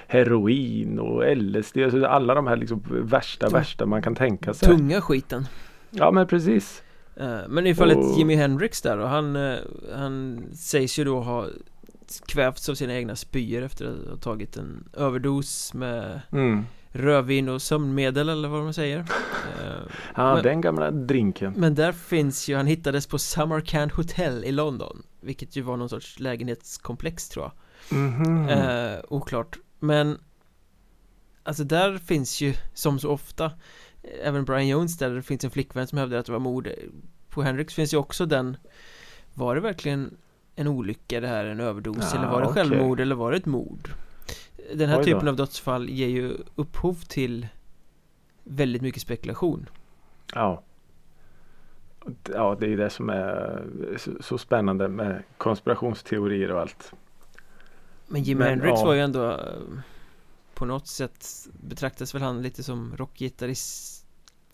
[0.08, 3.58] heroin och LSD, alltså alla de här liksom värsta, Ja.
[3.58, 4.70] värsta man kan tänka sig.
[4.70, 5.46] tunga skiten
[5.90, 6.84] Ja men precis.
[7.16, 9.58] Eh, Men i fallet Och- Jimi Hendrix där då, han, eh,
[9.96, 11.46] han sägs ju då ha
[12.28, 16.66] kvävts av sina egna spyor efter att ha tagit en överdos med Mm.
[16.92, 19.00] Rödvin och sömnmedel eller vad man säger
[19.64, 19.72] Eh,
[20.16, 21.54] Ja Men- den gamla drinken.
[21.58, 25.90] Men där finns ju, han hittades på Samarkand Hotel i London Vilket ju var någon
[25.90, 27.52] sorts lägenhetskomplex tror jag
[27.98, 28.50] Mhm.
[28.50, 30.18] Eh, oklart Men
[31.44, 33.52] Alltså där finns ju som så ofta
[34.24, 36.70] Även Brian Jones där det finns en flickvän som hävdar att det var mord
[37.30, 38.58] På Hendrix finns ju också den
[39.34, 40.18] Var det verkligen
[40.56, 42.64] en olycka det här, en överdos Ja, eller var det okej.
[42.64, 43.90] självmord eller var det ett mord?
[44.74, 47.48] Den här typen av dödsfall ger ju upphov till
[48.44, 49.70] Väldigt mycket spekulation
[50.34, 50.64] Ja.
[52.34, 53.64] Ja det är det som är
[54.22, 56.94] så, spännande med konspirationsteorier och allt.
[58.08, 58.86] Men Jimi Hendrix ja.
[58.86, 59.38] var ju ändå eh,
[60.54, 64.06] På något sätt betraktas väl han lite som rockgitarrist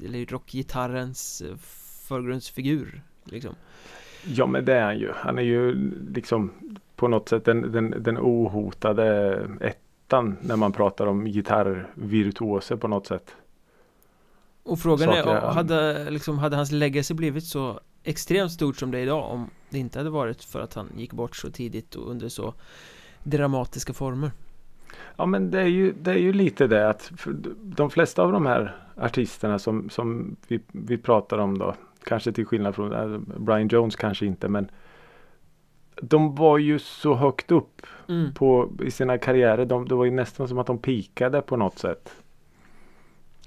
[0.06, 1.58] Eller rockgitarrens eh,
[2.08, 3.56] förgrundsfigur liksom
[4.24, 5.12] Ja men det är han ju.
[5.16, 6.52] Han är ju liksom
[6.96, 9.42] på något sätt den, den, den ohotade
[10.08, 13.36] ettan när man pratar om gitarrvirtuoser på något sätt.
[14.64, 18.98] Och frågan är, Saker- hade, liksom, hade hans legacy blivit så extremt stort som det
[18.98, 22.12] är idag om det inte hade varit för att han gick bort så tidigt och
[22.12, 22.54] under så
[23.24, 24.32] dramatiska former?
[25.16, 27.12] Ja men det är ju, det är ju lite det att
[27.62, 31.76] de flesta av de här artisterna som, som vi, vi pratar om då.
[32.04, 34.70] Kanske till skillnad från äh, Brian Jones kanske inte men
[36.02, 38.34] de var ju så högt upp Mm.
[38.34, 39.66] på, i sina karriärer.
[39.66, 42.10] De, det var ju nästan som att de pikade på något sätt.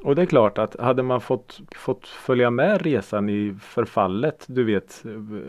[0.03, 4.65] Och det är klart att hade man fått, fått följa med resan i förfallet, du
[4.65, 5.03] vet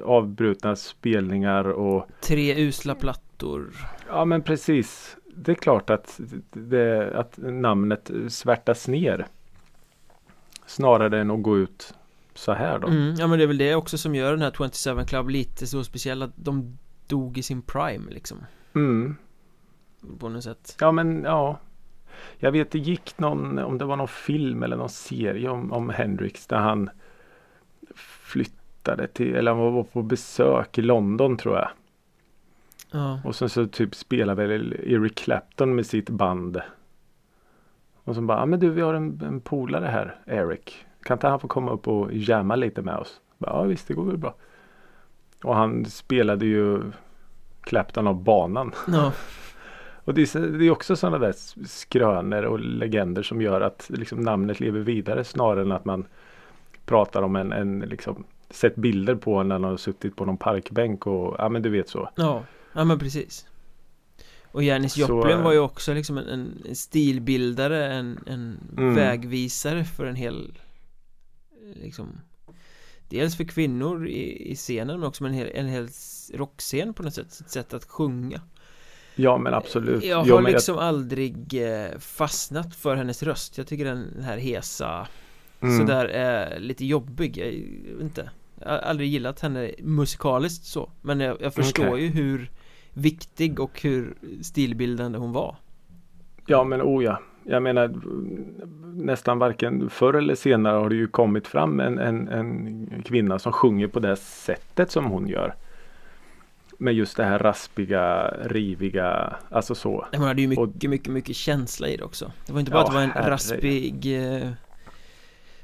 [0.06, 3.70] avbrutna spelningar och Tre usla plattor
[4.10, 5.18] ja men precis.
[5.36, 6.20] Det är klart att,
[6.52, 9.28] det, att namnet svärtas ner.
[10.66, 11.94] Snarare än att gå ut
[12.34, 12.88] så här då.
[12.88, 15.68] mm, Ja men det är väl det också som gör den här 27 Club lite
[15.68, 16.78] så speciell att de
[17.12, 18.38] dog i sin prime liksom
[18.74, 19.16] Mm.
[20.20, 21.60] På något sätt Ja men ja.
[22.38, 25.90] Jag vet det gick någon, om det var någon film eller någon serie om, om
[25.90, 26.90] Hendrix där han
[27.96, 31.70] flyttade till, eller han var på besök i London tror jag.
[32.92, 36.62] Ja, Och sen så typ spelade väl Eric Clapton med sitt band.
[38.04, 40.86] Och så bara, ja men du vi har en, en polare här, Eric.
[41.04, 43.22] Kan inte han få komma upp och jamma lite med oss?
[43.38, 44.36] Bara, ja visst det går väl bra.
[45.44, 46.82] Och han spelade ju
[47.62, 48.72] Clapton av banan.
[48.88, 49.14] ja,
[50.04, 51.36] Och det är, så- det är också sådana där
[51.68, 56.06] skrönor och legender som gör att liksom, namnet lever vidare snarare än att man
[56.86, 61.08] pratar om en, en liksom, sett bilder på när han har suttit på någon parkbänk
[61.08, 62.10] och ja men du vet så.
[62.16, 63.48] ja, ja men precis
[64.52, 68.58] Och Janis Så, Joplin eh, var ju också liksom en, en en stilbildare, en, en
[68.78, 68.96] Mm.
[68.96, 70.60] vägvisare för en hel
[71.76, 72.08] Liksom
[73.12, 75.88] Dels för kvinnor i, i scenen men också med en hel, en hel
[76.34, 78.42] rockscen på något sätt, ett sätt att sjunga
[79.16, 80.04] Ja men absolut.
[80.04, 84.38] Jag Ja, har men liksom aldrig eh, fastnat för hennes röst Jag tycker den här
[84.38, 85.08] hesa
[85.64, 85.78] Mm.
[85.80, 87.46] sådär är lite jobbig, jag
[87.94, 92.02] vet inte Jag har aldrig gillat henne musikaliskt så Men jag, jag förstår Okej.
[92.04, 92.52] ju hur
[92.94, 95.56] viktig och hur stilbildande hon var
[96.46, 97.22] Ja men oh ja.
[97.44, 97.94] Jag menar
[98.96, 103.52] nästan varken förr eller senare har det ju kommit fram en, en, en kvinna som
[103.52, 105.56] sjunger på det sättet som hon gör.
[106.78, 110.06] Med just det här raspiga, riviga, alltså så.
[110.12, 112.72] Men Hon hade ju Och- mycket, mycket, mycket känsla i det också Det var inte
[112.72, 113.32] bara Ja, att det var en herre.
[113.32, 114.50] raspig eh,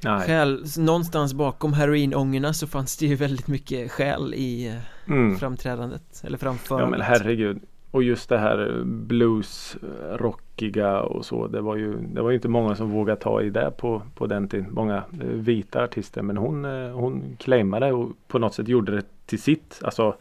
[0.03, 0.21] Nej.
[0.27, 4.75] själ Någonstans bakom heroinångorna så fanns det ju väldigt mycket själ i eh,
[5.13, 5.37] Mm.
[5.37, 7.59] framträdandet Eller Ja framförandet men herregud.
[7.97, 9.77] Och just det här blues,
[10.11, 11.47] rockiga och så.
[11.47, 14.27] Det var ju, det var ju inte många som vågade ta i det på, på
[14.27, 14.67] den tiden.
[14.71, 16.21] Många eh, vita artister.
[16.21, 19.79] Men hon, eh, hon claimade och på något sätt gjorde det till sitt.
[19.83, 20.15] Alltså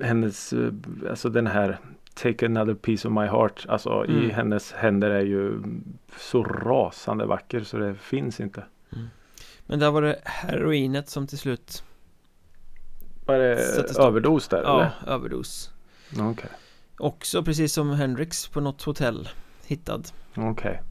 [0.00, 0.72] hennes, eh,
[1.10, 1.78] alltså den här
[2.14, 3.66] Take another piece of my heart.
[3.68, 4.30] Alltså i Mm.
[4.30, 5.62] hennes händer är ju
[6.16, 8.64] så rasande vacker så det finns inte.
[9.66, 11.84] Men där var det heroinet som till slut
[13.26, 15.14] Var det överdos där Ja, eller?
[15.14, 15.70] överdos
[16.18, 16.50] Okej.
[16.98, 19.28] Också precis som Hendrix på något hotell
[19.66, 20.02] Hittad
[20.36, 20.82] Okej.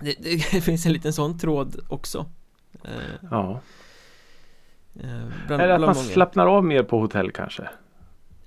[0.00, 2.26] det, det finns en liten sån tråd också
[2.84, 2.90] eh,
[3.30, 3.60] Ja.
[5.00, 5.08] eh,
[5.46, 5.94] bland, Eller att man många.
[6.08, 7.68] slappnar av mer på hotell kanske.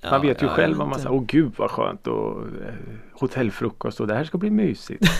[0.02, 1.12] Ja, Man vet ju ja, själv vad man säger.
[1.12, 2.73] Åh gud vad skönt och eh,
[3.13, 5.04] hotellfrukost och det här ska bli mysigt.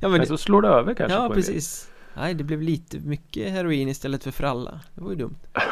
[0.00, 2.98] Ja Men, men det, så slår det över kanske Ja precis Nej det blev lite
[2.98, 5.36] mycket heroin istället för fralla Det var ju dumt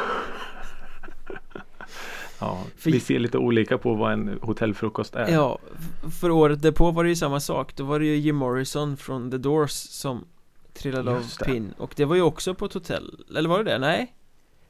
[2.41, 5.31] Ja, För- vi ser lite olika på vad en hotellfrukost är.
[5.33, 5.59] Ja,
[6.21, 9.31] för året därpå var det ju samma sak Då var det ju Jim Morrison från
[9.31, 10.25] The Doors som
[10.73, 13.77] trillade av pinn Och det var ju också på ett hotell Eller var det det?
[13.79, 14.15] Nej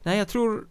[0.02, 0.64] Nej jag tror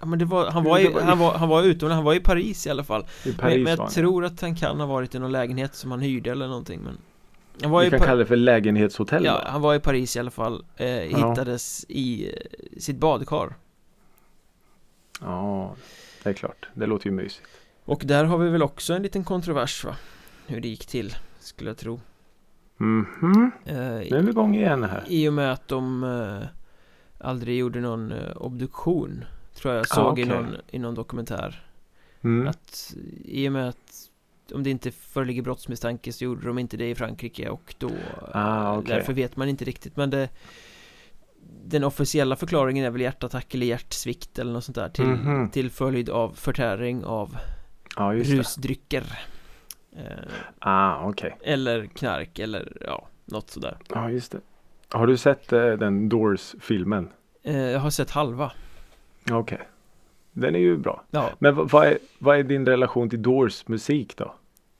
[0.00, 2.20] Ja men det var, han var, i, han var, han var utomlands, han var i
[2.20, 4.86] Paris i alla fall I Men, Paris men var jag tror att han kan ha
[4.86, 6.98] varit i någon lägenhet som han hyrde eller någonting men
[7.62, 9.50] Han var Vi kan Pa- kalla det för lägenhetshotell Ja, då.
[9.50, 11.02] han var i Paris i alla fall eh, Ja.
[11.30, 13.54] Hittades i eh, sitt badkar
[15.20, 15.74] Ja,
[16.22, 16.68] det är klart.
[16.74, 17.48] Det låter ju mysigt.
[17.84, 19.96] Och där har vi väl också en liten kontrovers va?
[20.46, 22.00] Hur det gick till, skulle jag tro
[22.76, 25.04] Mhm, eh, nu är vi igång igen här.
[25.08, 26.48] I och med att de eh,
[27.26, 30.34] aldrig gjorde någon eh, obduktion Tror jag såg i, okej.
[30.34, 31.66] någon, i någon dokumentär
[32.22, 32.48] Mm.
[32.48, 34.10] Att i och med att
[34.54, 37.90] om det inte föreligger brottsmisstanke så gjorde de inte det i Frankrike och då
[38.32, 38.94] Ah, okej.
[38.94, 40.28] Därför vet man inte riktigt men det
[41.64, 45.50] Den officiella förklaringen är väl hjärtattack eller hjärtsvikt eller något sånt där till, Mhm.
[45.50, 47.36] till följd av förtäring av
[47.96, 49.02] Ja, just rusdrycker
[49.96, 50.02] eh,
[50.58, 51.36] Ah, okej.
[51.42, 54.40] Eller knark eller ja, något sådär Ja, just det.
[54.88, 57.08] Har du sett eh, den Doors-filmen?
[57.42, 58.52] eh, Jag har sett halva
[59.30, 59.60] Okej.
[60.32, 61.04] Den är ju bra.
[61.10, 64.34] Ja, Men vad, är, vad är din relation till Doors musik då?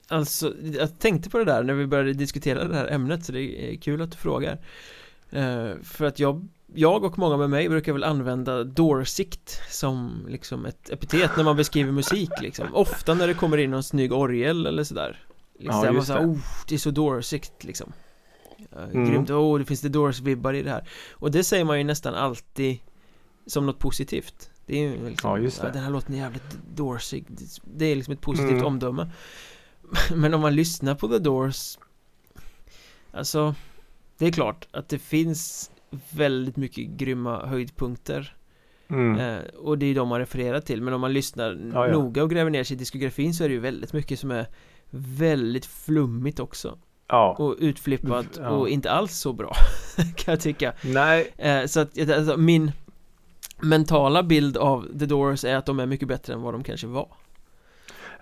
[0.09, 3.73] Alltså, jag tänkte på det där när vi började diskutera det här ämnet så det
[3.73, 4.59] är kul att du frågar
[5.33, 10.67] Eh, För att jag, jag och många med mig brukar väl använda dårsikt som liksom
[10.67, 14.67] ett epitet när man beskriver musik liksom Ofta när det kommer in någon snygg orgel
[14.67, 15.25] eller sådär
[15.59, 16.27] liksom, Ja, just säger, det.
[16.27, 17.93] oh, det är så dårsikt liksom
[18.93, 19.11] Mm.
[19.11, 22.15] Grymt, oh, det finns det Doors-vibbar i det här Och det säger man ju nästan
[22.15, 22.79] alltid
[23.47, 25.71] som något positivt Det är ju liksom, Ja, just det.
[25.71, 27.25] den här låten är jävligt dårsig
[27.65, 28.65] Det är liksom ett positivt Mm.
[28.67, 29.11] omdöme
[30.15, 31.79] Men om man lyssnar på The Doors
[33.13, 33.55] Alltså
[34.19, 35.71] Det är klart att det finns
[36.11, 38.37] väldigt mycket grymma höjdpunkter
[38.91, 39.19] Mm.
[39.19, 41.93] eh, Och det är de man refererar till Men om man lyssnar Ja, ja.
[41.93, 44.47] noga och gräver ner sig i diskografin så är det ju väldigt mycket som är
[44.91, 47.37] Väldigt flummigt också Ja.
[47.39, 49.53] Och utflippat och inte alls så bra
[50.17, 51.33] Kan jag tycka Nej.
[51.37, 52.73] eh, Så att alltså, min
[53.63, 56.87] Mentala bild av The Doors är att de är mycket bättre än vad de kanske
[56.87, 57.09] var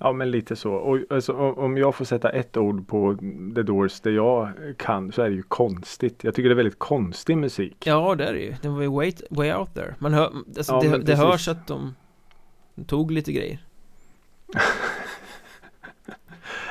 [0.01, 0.73] Ja men lite så.
[0.73, 3.17] Och alltså, om jag får sätta ett ord på
[3.55, 6.25] The Doors det jag kan så är det ju konstigt.
[6.25, 7.87] Jag tycker det är väldigt konstig musik.
[7.87, 10.73] Ja det är det ju, den var ju way, way out there Man hör, alltså
[10.75, 11.95] Ja, det, det hörs att de
[12.87, 13.59] Tog lite grejer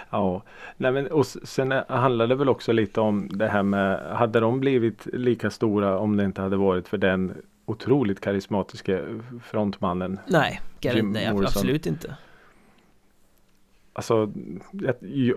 [0.10, 0.44] Ja.
[0.78, 4.40] Nej men och sen är- handlar det väl också lite om det här med hade
[4.40, 7.34] de blivit lika stora om det inte hade varit för den
[7.66, 9.00] otroligt karismatiska
[9.44, 10.20] frontmannen.
[10.28, 11.44] Nej, Jim nej Morrison.
[11.46, 12.16] absolut inte
[13.98, 14.32] Alltså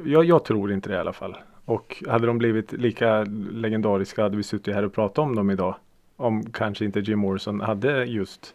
[0.05, 1.37] jag, jag, tror inte det i alla fall.
[1.65, 5.75] Och hade de blivit lika legendariska hade vi suttit här och pratat om dem idag.
[6.17, 8.55] Om kanske inte Jim Morrison hade just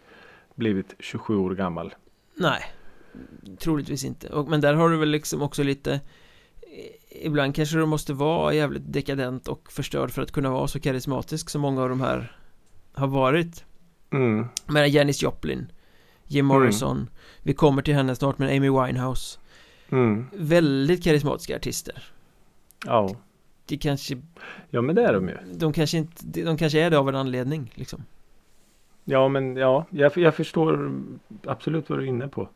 [0.56, 1.94] blivit 27 år gammal.
[2.36, 2.64] Nej
[3.60, 7.86] Troligtvis inte, och, men där har du väl liksom också lite eh, Ibland kanske du
[7.86, 11.90] måste vara jävligt dekadent och förstörd för att kunna vara så karismatisk som många av
[11.90, 12.38] de här
[12.94, 13.66] har varit
[14.12, 14.46] Mm.
[14.66, 15.72] Men Janis Joplin
[16.24, 17.10] Jim Morrison
[17.44, 19.40] Vi kommer till henne snart med Amy Winehouse
[19.90, 20.26] Mm.
[20.34, 22.04] Väldigt karismatiska artister
[22.86, 23.16] Ja.
[23.66, 24.18] det kanske
[24.70, 25.36] Ja men det är de ju.
[25.54, 28.04] De kanske inte, de kanske är det av en anledning liksom
[29.06, 30.92] Ja men ja, jag, jag förstår
[31.46, 32.48] absolut vad du är inne på.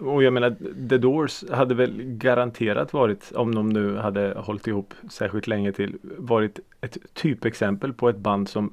[0.00, 0.56] Och jag menar
[0.88, 5.98] The Doors hade väl garanterat varit, om de nu hade hållit ihop särskilt länge till,
[6.02, 8.72] varit ett typexempel på ett band som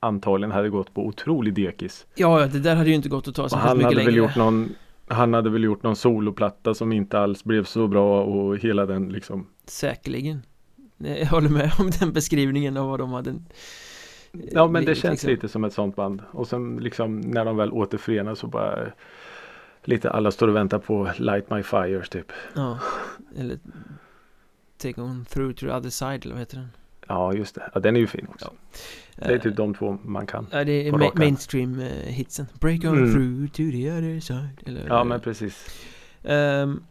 [0.00, 2.06] antagligen hade gått på otrolig dekis.
[2.14, 4.16] Ja, det där hade ju inte gått att ta så han mycket hade längre väl
[4.16, 4.74] gjort någon
[5.08, 9.08] han hade väl gjort någon soloplatta som inte alls blev så bra och hela den
[9.08, 10.42] liksom Säkerligen
[10.96, 13.34] Jag håller med om den beskrivningen av vad de hade
[14.32, 15.30] Ja men det känns liksom.
[15.30, 16.22] lite som ett sånt band.
[16.30, 18.78] Och sen liksom när de väl återförenas så bara
[19.84, 22.32] Lite alla står och väntar på Light My Fires typ.
[22.54, 22.78] Ja,
[23.38, 23.58] eller
[24.78, 26.68] Take On Through to the Other Side eller vad heter den?
[27.08, 27.70] Ja just det.
[27.74, 28.52] Ja den är ju fin också.
[29.16, 30.46] Det är Eh, typ de två man kan.
[30.52, 31.18] Ja, det är ma- rak arm.
[31.18, 33.12] mainstream eh, Break on Mm.
[33.12, 35.66] through to the other side eller, Ja men precis.
[36.24, 36.82] Ehm,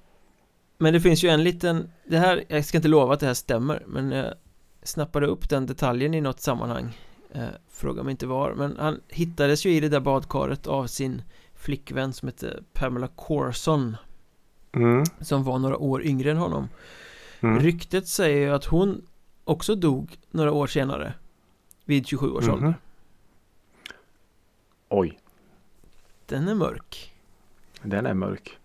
[0.77, 3.33] Men det finns ju en liten Det här, jag ska inte lova att det här
[3.33, 4.33] stämmer Men jag
[4.83, 6.97] snappade upp den detaljen i något sammanhang
[7.33, 11.21] eh, Fråga mig inte var Men han hittades ju i det där badkaret av sin
[11.55, 13.97] flickvän som hette Pamela Corson
[14.71, 15.03] Mm.
[15.21, 16.69] Som var några år yngre än honom
[17.39, 17.59] Mm.
[17.59, 19.01] Ryktet säger ju att hon
[19.43, 21.13] också dog några år senare
[21.85, 22.73] Vid 27 års ålder
[24.89, 25.19] Oj,
[26.25, 27.15] Den är mörk
[27.85, 28.57] den är mörk.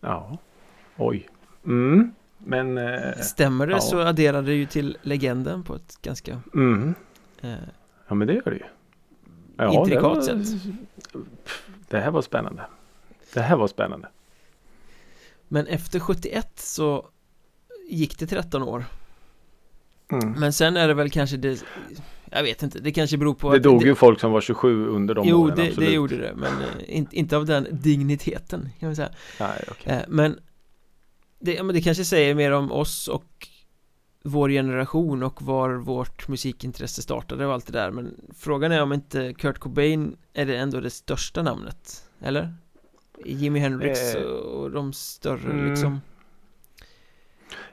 [0.00, 0.38] Ja,
[0.96, 1.28] oj.
[1.64, 2.14] Mm.
[2.38, 3.80] Men eh, Stämmer det ja.
[3.80, 6.94] så adderar det ju till legenden på ett ganska mm.
[7.40, 7.54] eh,
[8.08, 8.64] Ja men det gör det ju.
[9.56, 10.62] Ja, Intrikat det var, sätt.
[11.88, 12.62] Det här var spännande.
[13.34, 14.08] Det här var spännande.
[15.48, 17.06] Men efter 71 så
[17.88, 18.84] gick det 13 år
[20.12, 20.32] Mm.
[20.40, 21.64] Men sen är det väl kanske det
[22.30, 24.86] Jag vet inte, det kanske beror på Det att dog ju folk som var 27
[24.88, 25.56] under de Jo, åren.
[25.56, 25.88] det, absolut.
[25.88, 29.10] det gjorde det, men eh, inte, inte av den digniteten kan man säga
[29.40, 29.92] Nej, okej.
[29.92, 30.38] eh, Men
[31.40, 33.48] det, men det kanske säger mer om oss och
[34.24, 38.92] vår generation och var vårt musikintresse startade och allt det där Men frågan är om
[38.92, 42.54] inte Kurt Cobain är det ändå det största namnet, eller?
[43.24, 45.70] Jimi Hendrix Eh, och de större mm.
[45.70, 46.00] liksom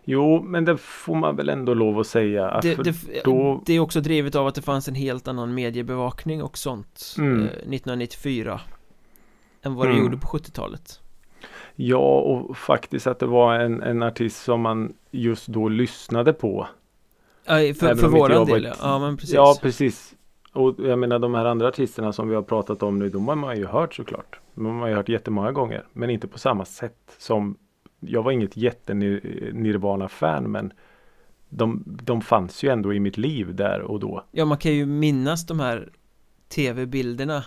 [0.03, 2.59] Jo, men det får man väl ändå lov att säga.
[2.61, 6.43] det, det, då- det är också drivet av att det fanns en helt annan mediebevakning
[6.43, 7.41] och sånt Mm.
[7.41, 8.61] eh, 1994
[9.61, 10.03] Än vad det Mm.
[10.03, 10.99] gjorde på 70-talet
[11.75, 16.67] Ja, och faktiskt att det var en, en artist som man just då lyssnade på.
[17.45, 20.15] Ja, för, för våran del, ett- ja men precis Ja, precis.
[20.53, 23.35] Och jag menar de här andra artisterna som vi har pratat om nu, de har
[23.35, 24.39] man ju hört såklart.
[24.55, 25.83] De har man ju hört jättemånga gånger.
[25.93, 27.55] Men inte på samma sätt som
[27.99, 30.73] Jag var inget jätte-Nirvana-fan men
[31.49, 34.25] de, de fanns ju ändå i mitt liv där och då.
[34.31, 35.89] Ja, man kan ju minnas de här
[36.47, 37.43] tv-bilderna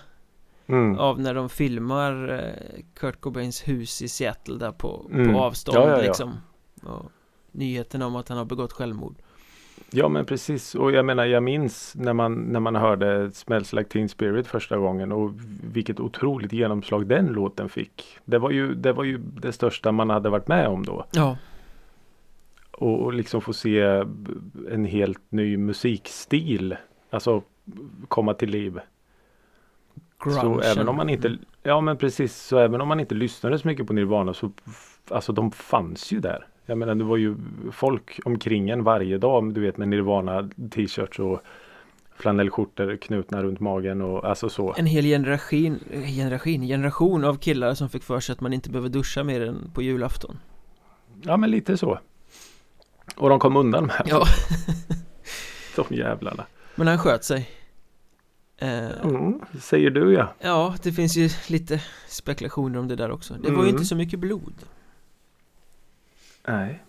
[0.66, 0.98] Mm.
[0.98, 5.32] av när de filmar eh, Kurt Cobains hus i Seattle där på, Mm.
[5.32, 6.03] på avstånd Ja, ja, ja.
[6.03, 6.32] liksom
[6.82, 7.11] och
[7.53, 9.14] nyheten om att han har begått självmord
[9.91, 13.91] Ja men precis och jag menar jag minns när man, när man hörde Smells Like
[13.91, 15.30] Teen Spirit första gången och
[15.72, 18.18] vilket otroligt genomslag den låten fick.
[18.24, 21.05] Det var ju det, var ju det största man hade varit med om då.
[21.12, 21.37] Ja,
[22.70, 23.80] Och, och liksom få se
[24.70, 26.76] en helt ny musikstil.
[27.11, 27.43] Alltså
[28.09, 28.80] komma till liv.
[30.24, 30.61] Så grungen.
[30.62, 33.87] även om man inte Ja men precis så även om man inte lyssnade så mycket
[33.87, 34.53] på Nirvana så
[35.11, 36.47] Alltså de fanns ju där.
[36.66, 37.36] Jag menar det var ju
[37.72, 41.40] folk omkring en varje dag du vet med Nirvana t-shirts och
[42.16, 44.74] flanellskjortor knutna runt magen och alltså så.
[44.78, 45.78] En hel generation,
[46.16, 49.70] generation, generation av killar som fick för sig att man inte behöver duscha mer än
[49.74, 50.38] på julafton
[51.22, 51.98] Ja men lite så.
[53.16, 54.24] Och de kom undan med Ja,
[55.76, 56.44] de jävlarna.
[56.74, 57.50] men han sköt sig
[58.58, 60.34] eh, Mm, säger du ja.
[60.40, 63.68] Ja, det finns ju lite spekulationer om det där också Det var ju Mm.
[63.68, 64.54] inte så mycket blod
[66.47, 66.82] Nej.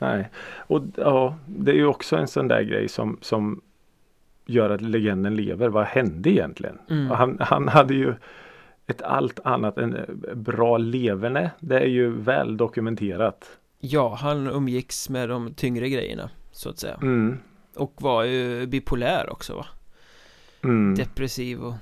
[0.00, 0.30] Nej.
[0.56, 3.60] Och ja, det är ju också en sån där grej som, som
[4.46, 5.68] gör att legenden lever.
[5.68, 6.78] Vad hände egentligen?
[6.90, 7.10] Mm.
[7.10, 8.14] Han, han hade ju
[8.86, 11.50] ett allt annat än eh, bra leverne.
[11.60, 13.58] Det är ju väl dokumenterat.
[13.80, 17.38] Ja, han umgicks med de tyngre grejerna Så att säga Mm.
[17.76, 19.66] Och var ju bipolär också va?
[20.62, 20.94] Mm.
[20.94, 21.74] Depressiv och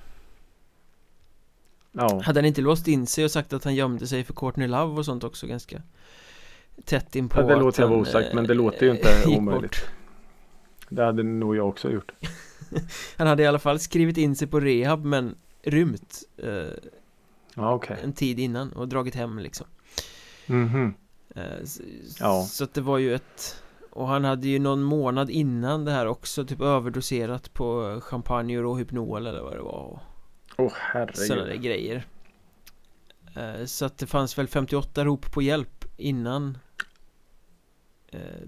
[1.93, 2.21] Ja.
[2.25, 4.99] Hade han inte låst in sig och sagt att han gömde sig för Courtney Love
[4.99, 5.83] och sånt också ganska
[6.85, 9.09] Tätt in på Ja, det låter jag vara osagt, eh, men det låter ju inte
[9.39, 9.63] omöjligt.
[9.71, 9.85] bort.
[10.89, 12.13] Det hade nog jag också gjort.
[13.17, 16.51] Han hade i alla fall skrivit in sig på rehab men rymt eh,
[17.55, 17.97] Ja okej.
[18.05, 19.67] en tid innan och dragit hem liksom
[20.47, 20.95] Mhm.
[21.35, 21.81] eh, s-
[22.21, 22.43] Ja.
[22.43, 26.07] Så att det var ju ett Och han hade ju någon månad innan det här
[26.07, 30.01] också typ överdoserat på champagne och Rohypnol eller vad det var
[30.59, 31.63] Åh sådana där herregud.
[31.63, 32.05] grejer
[33.37, 36.72] eh, Så att det fanns väl 58 rop på hjälp innan eh,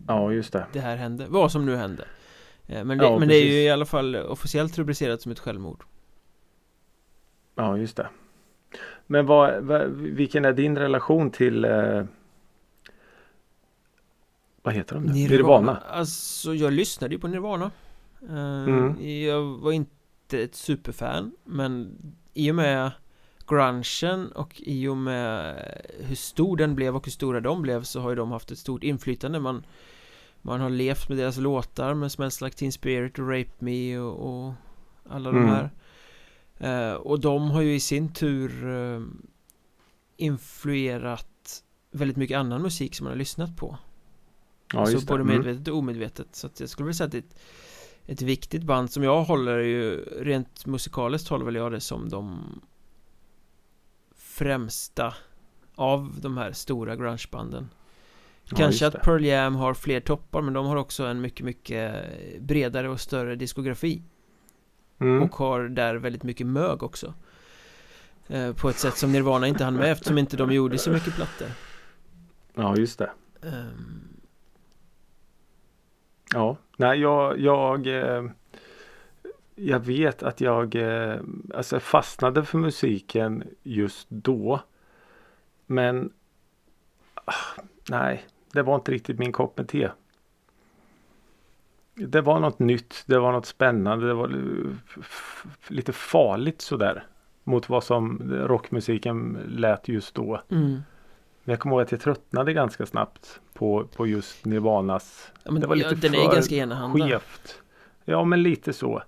[0.07, 0.67] Ja, just det.
[0.73, 2.05] det här hände, vad som nu hände
[2.67, 5.39] eh, Men, det, Ja, men det är ju i alla fall officiellt rubricerat som ett
[5.39, 5.85] självmord
[7.55, 8.09] Ja, just det.
[9.07, 12.05] Men vad, vad, vilken är din relation till eh,
[14.63, 15.05] Vad heter de?
[15.05, 15.13] nu?
[15.13, 15.77] Nirvana?
[15.77, 17.71] Alltså jag lyssnade ju på Nirvana
[18.29, 19.23] Eh, Mm.
[19.25, 21.97] Jag var inte ett superfan Men
[22.35, 22.91] i och med
[23.49, 25.57] grungen och i och med
[26.01, 28.59] hur stor den blev och hur stora de blev så har ju de haft ett
[28.59, 29.67] stort inflytande man
[30.43, 34.47] Man har levt med deras låtar med Smells Like Teen Spirit och Rape Me och,
[34.47, 34.53] och
[35.09, 35.49] alla de Mm.
[35.55, 35.71] här
[36.59, 39.01] Eh, Och de har ju i sin tur eh,
[40.17, 43.79] influerat väldigt mycket annan musik som man har lyssnat på
[44.73, 45.13] Ja, Alltså just det.
[45.13, 45.37] både Mm.
[45.37, 47.37] medvetet och omedvetet Så att jag skulle vilja säga att det är ett,
[48.07, 52.39] ett viktigt band som jag håller ju Rent musikaliskt håller väl jag det som de
[54.39, 55.15] Främsta
[55.75, 57.71] Av de här stora grungebanden
[58.45, 59.03] Ja, Kanske just att.
[59.05, 62.05] Pearl Jam har fler toppar men de har också en mycket mycket
[62.41, 64.03] bredare och större diskografi
[65.01, 65.23] Mm.
[65.23, 67.15] och har där väldigt mycket mög också
[68.29, 71.15] eh, På ett sätt som Nirvana inte hann med eftersom inte de gjorde så mycket
[71.15, 71.49] plattor
[72.55, 73.11] Ja, just det.
[73.43, 74.01] Ehm,
[76.33, 78.25] Ja, nej jag, jag, eh,
[79.55, 81.21] jag vet att jag eh,
[81.55, 84.61] alltså fastnade för musiken just då.
[85.67, 86.13] Men
[87.25, 89.91] ah, nej, det var inte riktigt min kopp med te.
[91.95, 94.33] Det var något nytt, det var något spännande, det var
[95.69, 97.07] lite farligt sådär.
[97.45, 100.41] Mot vad som rockmusiken lät just då.
[100.49, 100.83] mm.
[101.45, 105.61] Men jag kommer ihåg att jag tröttnade ganska snabbt på, på just Nirvanas ja, men
[105.61, 107.63] det var lite ja, Den är för ganska enahanda skevt.
[108.05, 109.03] Ja men lite så.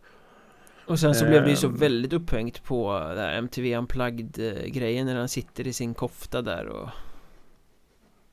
[0.86, 1.74] Och sen så blev det ju så Ehm.
[1.76, 6.42] väldigt upphängt på det här MTV Unplugged eh, grejen när han sitter i sin kofta
[6.42, 6.90] där och, och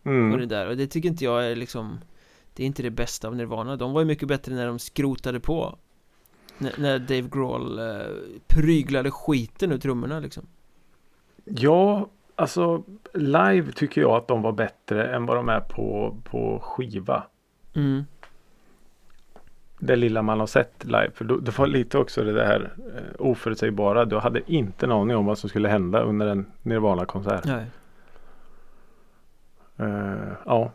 [0.04, 0.48] det Mm.
[0.48, 2.00] där och det tycker inte jag är liksom
[2.54, 5.40] Det är inte det bästa av Nirvana De var ju mycket bättre när de skrotade
[5.40, 5.78] på
[6.60, 7.86] N När Dave Grohl eh,
[8.48, 10.48] pryglade skiten ur trummorna liksom
[11.46, 12.84] Ja, alltså
[13.14, 17.24] live tycker jag att de var bättre än vad de är på, på skiva.
[17.76, 18.04] mm.
[19.80, 21.12] Det lilla man har sett live.
[21.14, 24.06] För då, det var lite också det där eh, oförutsägbara.
[24.06, 27.46] Du hade inte en aning om vad som skulle hända under en Nirvana-konsert.
[29.78, 30.72] Eh, ja.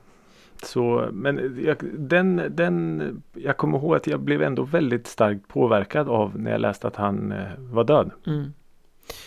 [0.62, 6.08] Så, men jag, den, den, jag kommer ihåg att jag blev ändå väldigt starkt påverkad
[6.08, 8.10] av när jag läste att han eh, var död.
[8.26, 8.52] Mm.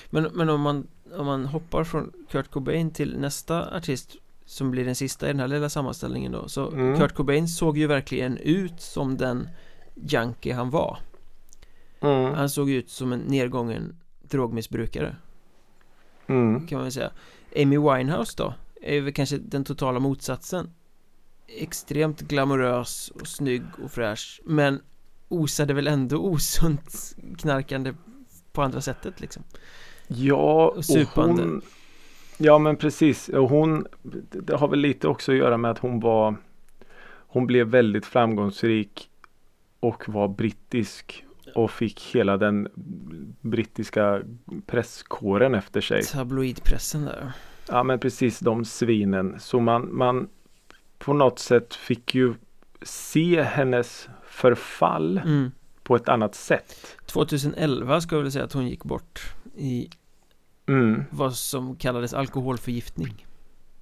[0.10, 4.16] Men, men om man om man hoppar från Kurt Cobain till nästa artist
[4.52, 6.98] som blir den sista i den här lilla sammanställningen då så Mm.
[7.00, 9.50] Kurt Cobain såg ju verkligen ut som den
[9.96, 10.98] junkie han var
[12.02, 12.34] Mm.
[12.34, 15.16] Han såg ut som en nedgången drogmissbrukare
[16.28, 16.68] Mm.
[16.68, 17.12] kan man väl säga
[17.56, 20.70] Amy Winehouse då är väl kanske den totala motsatsen
[21.48, 24.82] Extremt glamorös och snygg och fräsch Men
[25.28, 27.94] osade väl ändå osunt knarkande
[28.52, 29.44] på andra sättet liksom
[30.08, 31.44] Ja, och supande.
[31.44, 31.62] hon
[32.44, 33.30] Ja men precis.
[33.30, 33.88] Och hon
[34.30, 36.36] Det har väl lite också att göra med att hon var
[37.08, 39.10] Hon blev väldigt framgångsrik
[39.80, 41.26] Och var brittisk
[41.56, 42.68] Och fick hela den
[43.42, 44.22] brittiska
[44.66, 46.04] presskåren efter sig.
[46.04, 47.32] Tabloidpressen där.
[47.68, 49.40] Ja men precis de svinen.
[49.40, 50.30] Så man, man
[50.98, 52.34] På något sätt fick ju
[52.82, 55.52] Se hennes förfall mm.
[55.84, 56.98] på ett annat sätt.
[57.06, 59.90] 2011 ska jag väl säga att hon gick bort i
[60.68, 61.04] mm.
[61.10, 63.26] vad som kallades alkoholförgiftning.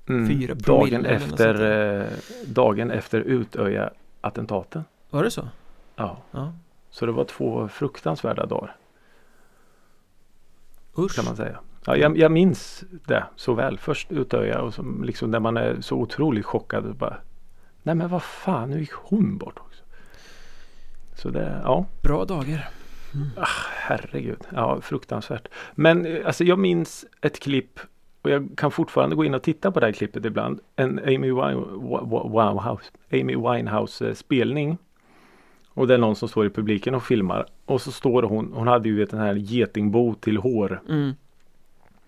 [0.10, 0.28] Mm.
[0.28, 1.62] Fyra promille dagen efter
[2.02, 2.08] eh,
[2.48, 3.90] Dagen efter Utöja
[4.22, 4.84] attentaten.
[5.10, 5.48] Var det så?
[5.96, 6.18] Ja.
[6.32, 6.54] Ja.
[6.90, 8.76] Så det var två fruktansvärda dagar.
[10.98, 11.16] Usch.
[11.16, 11.60] Kan man säga.
[11.86, 13.78] Ja, jag, jag minns det så väl.
[13.78, 17.18] Först Utöja och som, liksom när man är så otroligt chockad och bara
[17.84, 19.84] Nej men vad fan nu gick hon bort också.
[21.16, 21.86] Så det, ja.
[22.02, 22.70] Bra dagar
[23.82, 27.80] herregud Ja fruktansvärt Men eh, alltså jag minns ett klipp
[28.22, 30.60] och jag kan fortfarande gå in och titta på det här klippet ibland.
[30.76, 34.78] En Amy, Winehouse, Amy Winehouse eh, spelning.
[35.74, 37.46] Och det är någon som står i publiken och filmar.
[37.66, 40.82] Och så står hon, hon hade ju vet, den här getingbo till hår.
[40.90, 41.14] mm.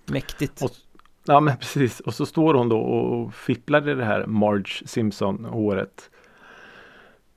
[0.06, 0.72] Mäktigt Och-
[1.26, 2.00] Ja men precis.
[2.00, 6.10] Och så står hon då och fipplar i det här Marge Simpson håret.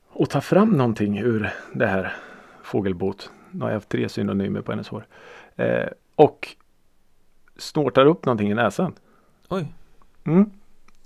[0.09, 2.13] Och tar fram någonting ur det här
[2.63, 3.31] fågelbot.
[3.55, 5.07] Nu har jag haft tre synonymer på hennes hår.
[5.57, 6.57] Eh, och
[7.57, 8.93] snortar upp någonting i näsan.
[9.49, 9.75] Oj
[10.27, 10.51] Mm.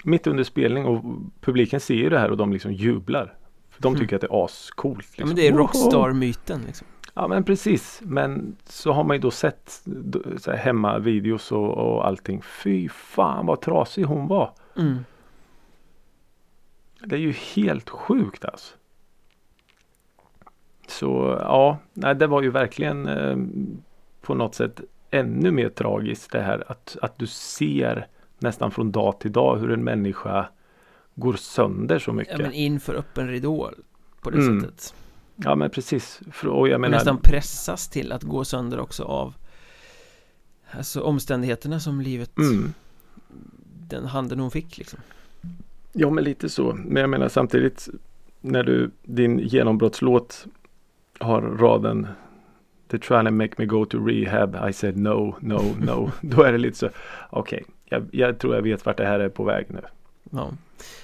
[0.04, 1.04] Mitt under spelning och
[1.40, 3.34] publiken ser ju det här och de liksom jublar.
[3.70, 4.00] För de Mm.
[4.00, 4.98] tycker att det är ascoolt.
[4.98, 5.20] Liksom.
[5.22, 8.00] Ja men det är rockstar-myten liksom Ja men precis.
[8.04, 9.82] Men så har man ju då sett
[10.38, 12.42] så här, hemma videos och, och allting.
[12.42, 14.52] Fy fan vad trasig hon var.
[14.76, 14.98] mm.
[17.04, 18.74] Det är ju helt sjukt alltså.
[20.88, 23.36] Så ja, nej, det var ju verkligen eh,
[24.20, 24.80] på något sätt
[25.10, 28.06] ännu mer tragiskt det här att, att du ser
[28.38, 30.48] nästan från dag till dag hur en människa
[31.14, 32.38] går sönder så mycket.
[32.38, 33.70] Ja men inför öppen ridå
[34.20, 34.60] på det Mm.
[34.60, 34.94] sättet.
[35.36, 36.20] Ja men precis.
[36.44, 39.34] Och jag menar, nästan pressas till att gå sönder också av
[40.70, 42.72] Alltså omständigheterna som livet mm,
[43.88, 44.98] Den handen hon fick liksom
[45.92, 46.72] ja men lite så.
[46.84, 47.88] Men jag menar samtidigt
[48.40, 50.46] när du din genombrottslåt
[51.18, 52.06] har raden
[52.88, 54.68] They trying to make me go to rehab.
[54.68, 56.10] I said no, no, no.
[56.20, 56.88] Då är det lite så.
[57.30, 59.80] Okej, jag, jag tror jag vet vart det här är på väg nu.
[60.30, 60.50] Ja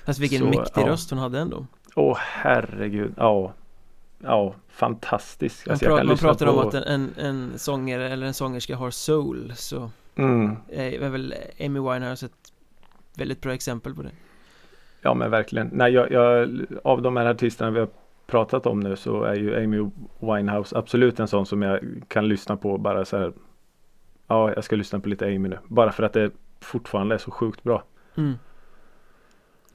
[0.07, 0.87] Fast vilken Så, mäktig ja.
[0.89, 3.13] röst hon hade ändå Åh herregud.
[3.17, 3.53] Ja.
[4.19, 5.67] Ja, fantastisk.
[5.67, 8.35] Man, Alltså, jag pra- man pratar om på- att en, en, en sångare eller en
[8.35, 12.53] sångerska har soul Så Mm, är väl Amy Winehouse ett
[13.17, 14.11] väldigt bra exempel på det
[15.03, 15.71] ja men verkligen.
[15.73, 16.49] Nej, jag, jag,
[16.85, 17.89] av de här artisterna vi har
[18.27, 22.57] pratat om nu så är ju Amy Winehouse absolut en sån som jag kan lyssna
[22.57, 23.33] på bara så här.
[24.27, 25.59] Ja, jag ska lyssna på lite Amy nu.
[25.69, 27.83] Bara för att det fortfarande är så sjukt bra.
[28.17, 28.35] mm.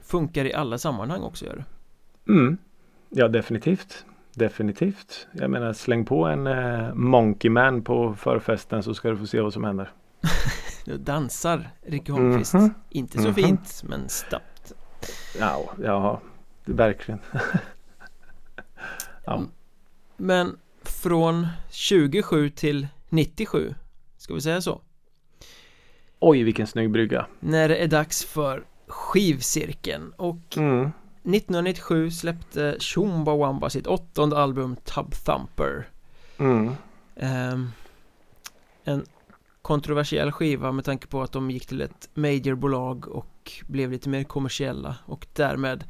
[0.02, 1.64] Funkar i alla sammanhang också gör det
[2.32, 2.58] Mm.
[3.08, 4.04] Ja, definitivt.
[4.34, 5.28] Definitivt.
[5.32, 9.40] Jag menar släng på en eh, Monkey Man på förfesten så ska du få se
[9.40, 9.92] vad som händer.
[10.86, 12.74] Nu dansar Ricky Holmqvist Mhm.
[12.90, 13.34] Inte så Mhm.
[13.34, 14.72] fint men snabbt
[15.40, 16.20] Ja, ja,
[16.64, 17.20] verkligen.
[19.24, 19.42] ja.
[20.16, 23.74] Men från 27 till 97
[24.16, 24.80] Ska vi säga så?
[26.18, 27.26] Oj, vilken snygg brygga.
[27.40, 30.90] När det är dags för skivcirkeln och Mm.
[31.22, 35.88] 1997 släppte Chumbawamba sitt åttonde album Tub Thumper
[36.38, 36.74] Mm.
[37.16, 37.70] Ehm,
[38.84, 39.04] En
[39.62, 44.24] kontroversiell skiva med tanke på att de gick till ett majorbolag och blev lite mer
[44.24, 45.84] kommersiella och därmed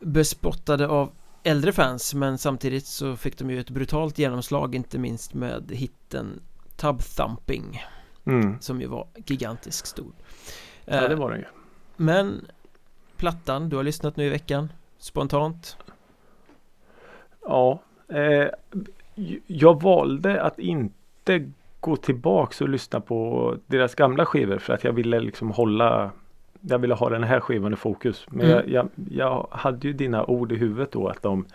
[0.00, 1.12] bespottade av
[1.42, 6.40] äldre fans men samtidigt så fick de ju ett brutalt genomslag inte minst med hitten
[6.76, 7.82] Tub Thumping
[8.26, 8.60] Mm.
[8.60, 10.12] som ju var gigantiskt stor
[10.84, 11.44] Ja, det Eh, var den ju.
[11.96, 12.46] Men
[13.16, 15.76] plattan, du har lyssnat nu i veckan spontant
[17.42, 18.46] Ja, eh,
[19.46, 24.92] jag valde att inte gå tillbaks och lyssna på deras gamla skivor för att jag
[24.92, 26.10] ville liksom hålla
[26.62, 28.26] jag ville ha den här skivan i fokus.
[28.30, 28.50] Men Mm.
[28.56, 31.46] jag, jag, jag hade ju dina ord i huvudet då att de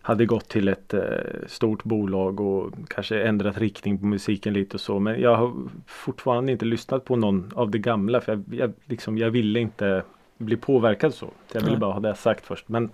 [0.00, 1.02] hade gått till ett eh,
[1.46, 4.98] stort bolag och kanske ändrat riktning på musiken lite och så.
[4.98, 5.54] Men jag har
[5.86, 10.02] fortfarande inte lyssnat på någon av det gamla för jag, jag, liksom, jag ville inte
[10.38, 11.26] bli påverkad så.
[11.26, 12.68] så jag ville bara ha det sagt först.
[12.68, 12.90] Men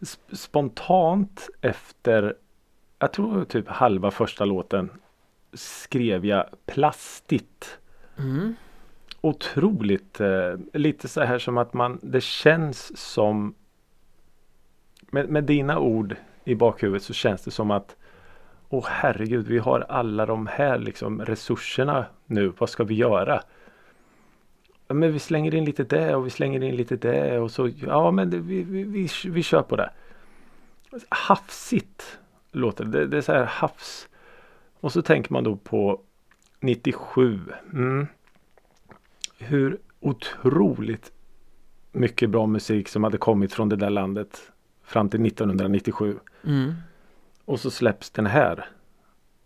[0.00, 2.34] sp- spontant efter
[2.98, 4.90] jag tror typ halva första låten
[5.52, 7.78] skrev jag plastigt.
[8.18, 8.54] mm.
[9.24, 13.54] Otroligt eh, lite så här som att man det känns som
[15.10, 17.96] med, med dina ord i bakhuvudet så känns det som att
[18.68, 22.52] Åh herregud vi har alla de här liksom resurserna nu.
[22.58, 23.42] Vad ska vi göra?
[24.88, 27.70] Ja, men vi slänger in lite det och vi slänger in lite det och så
[27.82, 29.90] ja men det, vi, vi, vi, vi kör på det.
[31.08, 32.18] Hafsigt
[32.52, 33.06] låter det.
[33.06, 33.16] det.
[33.16, 34.08] Är så här hafs.
[34.80, 36.00] Och så tänker man då på
[36.60, 37.40] 97.
[37.72, 38.06] Mm.
[39.42, 41.12] Hur otroligt
[41.92, 44.52] mycket bra musik som hade kommit från det där landet
[44.84, 46.18] fram till 1997.
[46.44, 46.72] Mm.
[47.44, 48.68] Och så släpps den här.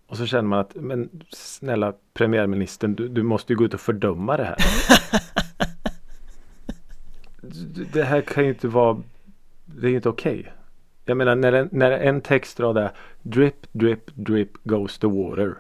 [0.07, 3.81] Och så känner man att men snälla premiärministern du, du måste ju gå ut och
[3.81, 4.57] fördöma det här.
[7.93, 9.03] Det här kan ju inte vara
[9.65, 10.53] Det är ju inte okej.
[11.05, 12.91] Jag menar när en, när en textrad är
[13.23, 15.55] Drip, drip, drip goes the water.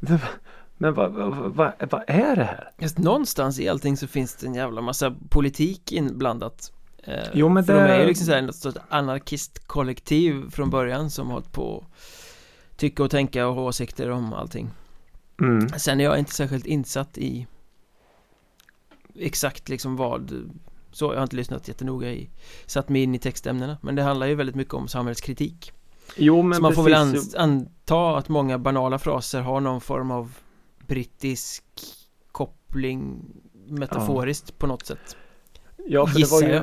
[0.82, 2.70] Men vad, vad, vad, är det här?
[2.78, 6.72] Just någonstans i allting så finns det en jävla massa politik inblandat
[7.04, 11.10] eh, Jo, men För det- de är ju liksom såhär något sorts anarkistkollektiv från början
[11.10, 11.84] som har hållit på
[12.76, 14.70] Tycka och tänka och ha åsikter om allting
[15.40, 15.68] Mm.
[15.68, 17.46] Sen är jag inte särskilt insatt i
[19.14, 20.32] Exakt liksom vad
[20.92, 22.30] Så jag har inte lyssnat jättenoga i
[22.66, 25.72] Satt mig in i textämnena Men det handlar ju väldigt mycket om samhällskritik
[26.16, 27.34] Jo men Så man får väl an, precis.
[27.34, 30.32] anta att många banala fraser har någon form av
[30.90, 31.64] Brittisk
[32.32, 33.20] koppling
[33.68, 35.16] Metaforiskt på något sätt.
[35.86, 36.60] Ja, för det var ju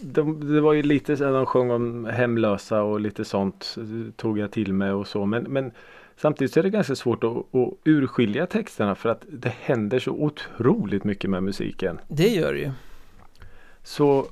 [0.00, 3.76] de, Det var ju lite så de sjöng om hemlösa och lite sånt
[4.16, 5.26] Tog jag till mig och så.
[5.26, 5.72] Men, men
[6.20, 10.10] Samtidigt så är det ganska svårt att, att urskilja texterna för att det händer så
[10.10, 12.00] otroligt mycket med musiken.
[12.08, 12.70] Det gör det ju.
[13.82, 14.26] Så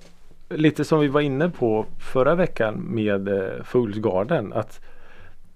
[0.48, 4.80] lite som vi var inne på förra veckan med eh, Fools Garden att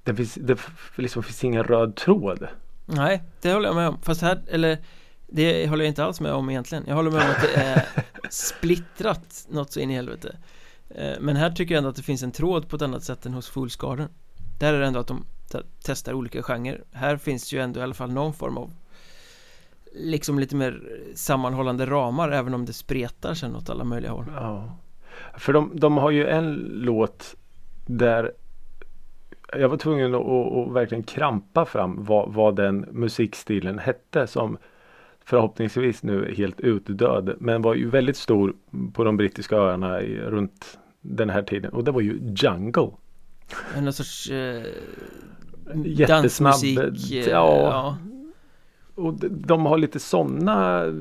[0.05, 0.59] det finns, det
[0.97, 2.49] liksom finns ingen röd tråd.
[2.91, 3.99] Nej, det håller jag med om.
[4.03, 4.79] Fast här, eller
[5.27, 6.85] Det håller jag inte alls med om egentligen.
[6.87, 7.87] Jag håller med om att det är
[8.31, 10.37] splittrat något så in i helvete.
[10.89, 13.27] Eh, Men här tycker jag ändå att det finns en tråd på ett annat sätt
[13.27, 14.09] än hos Fools Garden
[14.59, 15.25] Där är det ändå att de
[15.83, 16.85] testar olika genrer.
[16.93, 18.73] Här finns ju ändå i alla fall någon form av
[19.95, 20.83] Liksom lite mer
[21.15, 24.27] sammanhållande ramar även om det spretar sen åt alla möjliga håll.
[24.35, 24.77] Ja.
[25.39, 27.35] För de, de har ju en låt
[27.87, 28.33] där
[29.53, 34.59] jag var tvungen att, att, verkligen krampa fram vad, vad den musikstilen hette som
[35.25, 38.55] förhoppningsvis nu är helt utdöd men var ju väldigt stor
[38.93, 42.91] på de brittiska öarna i, runt den här tiden och det var ju Jungle.
[43.77, 44.63] En sorts eh,
[45.85, 47.27] Jättesnabb, dansmusik, ja.
[47.31, 47.97] ja.
[48.95, 50.93] Och de, de har lite sådana eh,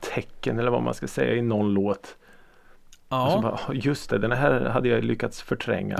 [0.00, 2.16] tecken eller vad man ska säga i någon låt.
[3.08, 3.40] Ja.
[3.42, 5.98] Bara, just det, den här hade jag lyckats förtränga.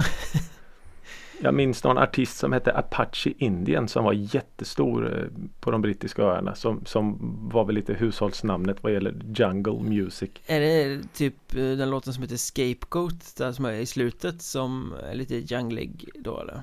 [1.40, 5.24] jag minns någon artist som hette Apache Indian som var jättestor eh,
[5.60, 6.54] på de brittiska öarna.
[6.54, 7.18] Som, som
[7.52, 10.30] var väl lite hushållsnamnet vad gäller jungle music.
[10.46, 14.94] Är det typ eh, den låten som heter Scapegoat där som är i slutet som
[15.10, 16.62] är lite junglig då eller?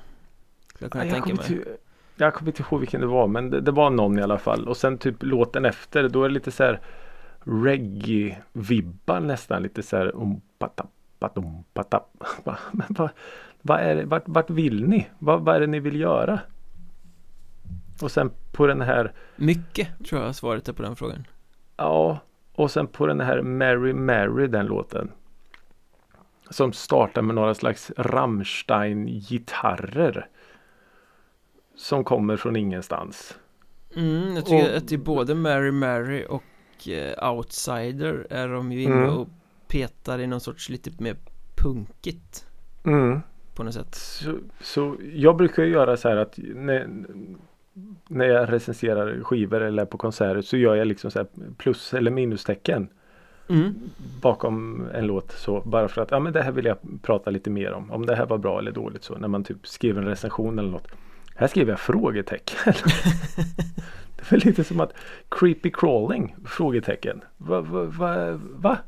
[0.78, 1.64] Jag, ja, jag kommer inte
[2.16, 4.68] jag kommer inte ihåg vilken det var men det, det, var någon i alla fall.
[4.68, 6.80] Och sen typ låten efter då är det lite så här
[7.44, 12.24] reggae-vibbar nästan lite så här um, patap, patum, patap.
[12.72, 13.10] Men vad,
[13.62, 15.08] vad är det, vart, vart vill ni?
[15.18, 16.40] Vad, vad är det ni vill göra?
[18.02, 21.26] Och sen på den här Mycket tror jag svaret är på den frågan
[21.76, 22.18] Ja
[22.52, 25.10] Och sen på den här Mary Mary den låten
[26.50, 30.26] Som startar med några slags Rammstein-gitarrer
[31.76, 33.38] Som kommer från ingenstans
[33.96, 36.42] Mm, jag tycker och, att i både Mary Mary och
[36.88, 39.10] uh, Outsider är de ju inne mm.
[39.10, 39.28] och
[39.68, 41.16] petar i någon sorts lite mer
[41.56, 42.46] punkigt
[42.84, 43.20] mm.
[43.54, 46.88] På något sätt så, så jag brukar göra så här att när,
[48.08, 51.26] när jag recenserar skivor eller på konserter så gör jag liksom så
[51.56, 52.88] plus eller minustecken
[53.48, 53.74] mm.
[54.20, 57.50] bakom en låt så bara för att ja men det här vill jag prata lite
[57.50, 57.90] mer om.
[57.90, 60.70] Om det här var bra eller dåligt så när man typ skriver en recension eller
[60.70, 60.88] något.
[61.34, 62.74] Här skriver jag frågetecken.
[64.30, 64.92] det är lite som att
[65.28, 66.36] creepy crawling?
[66.44, 67.20] Frågetecken.
[67.36, 68.78] Vad va, va, va?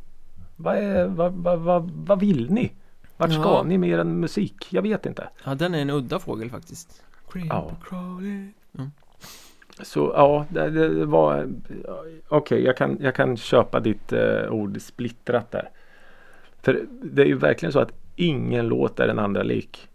[0.57, 2.73] Vad va, va, va, va, vill ni?
[3.17, 3.63] Vart ska ja.
[3.63, 4.67] ni mer än musik?
[4.71, 5.29] Jag vet inte.
[5.45, 7.03] Ja den är en udda fågel faktiskt.
[7.29, 7.71] Creepy ja.
[7.83, 8.55] crawling.
[8.79, 8.91] Mm.
[9.83, 11.49] Så ja, det, det var
[11.85, 15.71] Okej, okay, jag, kan, jag kan köpa ditt uh, ord splittrat där.
[16.63, 19.89] För det är ju verkligen så att ingen låt är den andra lik.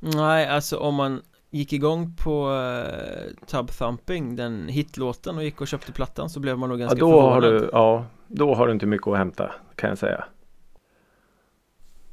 [0.00, 1.22] Nej, alltså om man
[1.54, 6.58] gick igång på uh, Tub Thumping, den hitlåten och gick och köpte plattan så blev
[6.58, 7.44] man nog ganska ja, då förvånad.
[7.44, 10.24] Har du, ja, då har du inte mycket att hämta kan jag säga.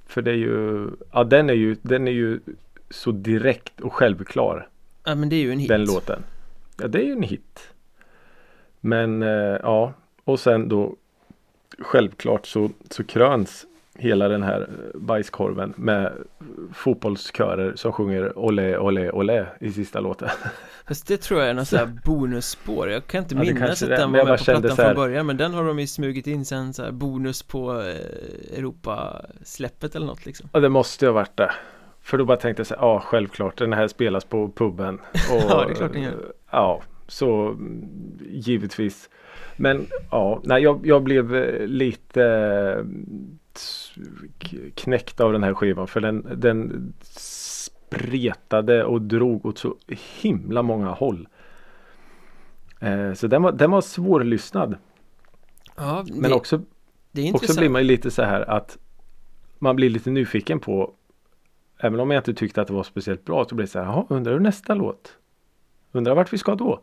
[0.06, 2.40] För det är ju, ja den är ju, den är ju
[2.90, 4.68] så direkt och självklar.
[5.04, 5.70] Ja men det är ju en hit.
[5.70, 6.24] Den låten.
[6.78, 7.74] Ja det är ju en hit.
[8.80, 10.96] Men uh, ja, och sen då
[11.80, 13.66] självklart så, så kröns
[14.02, 16.12] hela den här eh, bajskorven med
[16.74, 20.30] fotbollskörer som sjunger Olé, olé, olé i sista låten.
[20.88, 22.90] Fast det tror jag är något sån här bonusspår.
[22.90, 25.54] Jag kan inte ja, minnas att den var med på plattan från början Men den
[25.54, 30.50] har de ju smugit in sen så här bonus på eh, Europa-släppet eller något liksom.
[30.54, 31.52] Ja det måste ju ha varit det.
[32.02, 34.96] För då bara tänkte jag så här, ja självklart den här spelas på puben
[35.32, 36.34] och, Ja det är klart den gör.
[36.52, 37.58] Ja, så
[38.30, 39.10] givetvis.
[39.58, 42.86] Men ja, nej jag, jag blev eh, lite
[44.76, 49.76] knäckt av den här skivan för den, den spretade och drog åt så
[50.22, 51.28] himla många håll.
[52.80, 54.76] Eh, så den var, den var svårlyssnad.
[55.76, 56.62] Ja, det, Men också,
[57.12, 58.78] det också blir man ju lite så här att
[59.60, 60.94] man blir lite nyfiken på
[61.84, 63.86] Även om jag inte tyckte att det var speciellt bra så blir det så här,
[63.86, 65.18] jaha, undrar hur nästa låt?
[65.92, 66.82] Undrar vart vi ska då?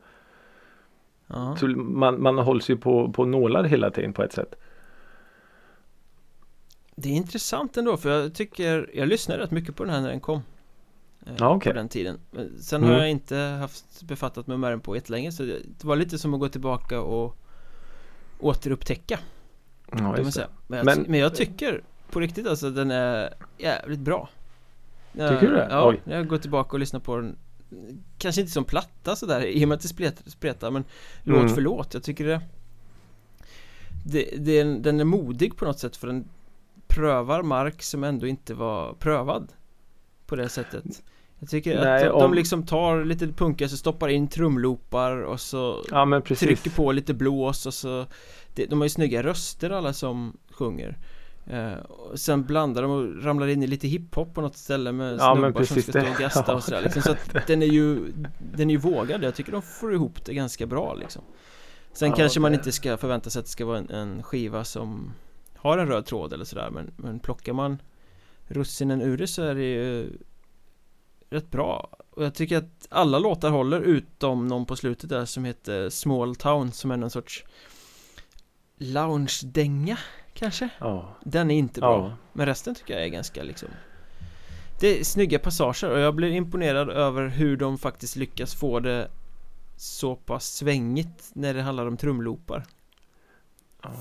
[1.26, 1.56] Ja.
[1.56, 4.54] Så man, man hålls ju på, på nålar hela tiden på ett sätt.
[7.00, 10.08] Det är intressant ändå för jag tycker Jag lyssnade rätt mycket på den här när
[10.08, 10.42] den kom
[11.26, 11.72] eh, ja, okay.
[11.72, 12.18] På den tiden
[12.60, 12.94] Sen mm.
[12.94, 16.34] har jag inte haft befattat mig med den på jättelänge så det var lite som
[16.34, 17.36] att gå tillbaka och
[18.40, 19.18] Återupptäcka
[19.90, 20.48] Ja man säga.
[20.66, 24.28] Men, jag, men, men jag tycker på riktigt alltså den är jävligt bra
[25.12, 25.68] Tycker du det?
[25.70, 26.00] Ja, Oj.
[26.04, 27.36] jag går tillbaka och lyssnar på den
[28.18, 30.84] Kanske inte som platta sådär i och med att det spretar men
[31.24, 31.42] mm.
[31.42, 32.40] Låt för låt, jag tycker det,
[34.06, 36.28] det, det Den är modig på något sätt för den
[36.88, 39.52] prövar mark som ändå inte var prövad
[40.26, 41.02] På det sättet.
[41.38, 42.20] Jag tycker Nej, att de, om...
[42.22, 47.14] de liksom tar lite punka så stoppar in trumloopar och så ja, Trycker på lite
[47.14, 48.06] blås och så
[48.54, 50.98] det, De har ju snygga röster alla som sjunger.
[51.46, 55.16] Eh, och Sen blandar de och ramlar in i lite hiphop på något ställe med
[55.18, 57.02] ja, snubbar som ska stå och gasta ja, och sådär liksom.
[57.02, 60.34] Så att den är ju Den är ju vågad, jag tycker de får ihop det
[60.34, 61.22] ganska bra liksom.
[61.92, 64.22] Sen Ja, kanske man det- inte ska förvänta sig att det ska vara en, en
[64.22, 65.12] skiva som
[65.58, 67.82] har en röd tråd eller sådär men, men plockar man
[68.46, 70.12] russinen ur det så är det ju
[71.30, 75.44] rätt bra och jag tycker att alla låtar håller utom någon på slutet där som
[75.44, 77.44] heter Small Town som är någon sorts
[78.78, 79.98] lounge-dänga
[80.34, 81.16] kanske Ja.
[81.24, 82.16] Den är inte bra Ja.
[82.32, 83.68] men resten tycker jag är ganska liksom
[84.80, 89.10] Det är snygga passager och jag blir imponerad över hur de faktiskt lyckas få det
[89.76, 92.64] så pass svängigt när det handlar om trumloopar.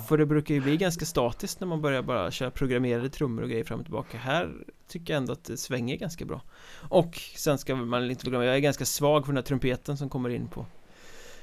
[0.07, 3.49] För det brukar ju bli ganska statiskt när man börjar bara köra programmerade trummor och
[3.49, 4.17] grejer fram och tillbaka.
[4.17, 4.51] Här
[4.87, 6.41] tycker jag ändå att det svänger ganska bra.
[6.89, 10.09] Och sen ska man inte glömma, jag är ganska svag för den här trumpeten som
[10.09, 10.65] kommer in på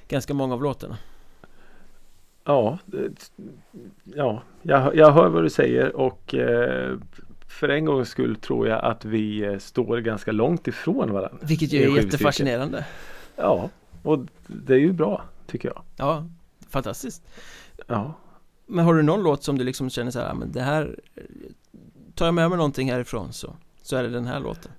[0.08, 0.98] Ganska många av låtarna.
[2.44, 2.78] Ja,
[4.04, 6.98] ja jag, jag hör vad du säger och eh,
[7.48, 11.38] för en gångs skull tror jag att vi eh, står ganska långt ifrån varandra.
[11.42, 12.86] Vilket ju är jättefascinerande.
[13.36, 13.70] Ja,
[14.02, 15.82] och det är ju bra tycker jag.
[15.96, 16.26] Ja,
[16.68, 17.22] fantastiskt.
[17.86, 18.14] Ja,
[18.66, 20.96] Men har du någon låt som du liksom känner så här, "Ah, men det här
[21.14, 21.22] eh,
[22.14, 24.72] Tar jag med mig någonting härifrån så Så är det den här låten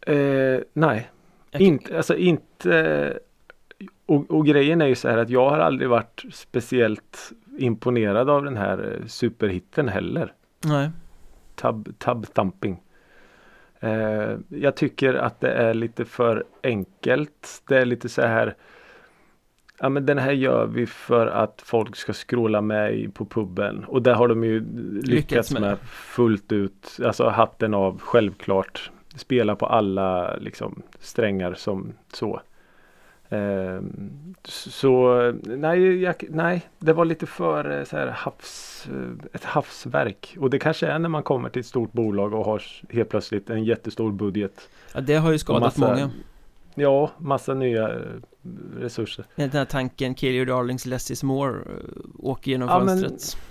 [0.00, 1.10] eh, nej,
[1.50, 3.18] Jag- inte, alltså inte
[4.06, 8.44] och, och grejen är ju så här att jag har aldrig varit speciellt imponerad av
[8.44, 10.32] den här eh, superhitten heller.
[10.64, 10.90] Nej
[11.54, 12.82] Tub, tub thumping.
[13.80, 17.62] Eh, jag tycker att det är lite för enkelt.
[17.68, 18.56] Det är lite så här.
[19.80, 23.84] Ja men den här gör vi för att folk ska scrolla med på puben.
[23.84, 24.64] Och där har de ju
[25.04, 26.98] lyckats, med fullt ut.
[27.04, 28.90] Alltså hatten av självklart.
[29.16, 32.40] Spela på alla liksom strängar som så.
[33.28, 33.80] Eh,
[34.44, 40.36] så nej, jag, nej, det var lite för eh, så här havs, eh, ett havsverk.
[40.40, 43.50] Och det kanske är när man kommer till ett stort bolag och har helt plötsligt
[43.50, 44.68] en jättestor budget.
[44.94, 46.10] Ja, det har ju skadat massa- många
[46.80, 48.00] Ja, massa nya eh,
[48.76, 49.24] resurser.
[49.36, 51.64] Den här tanken Kill your darlings less is more eh,
[52.18, 53.42] Åker genom Ja, men- fönstret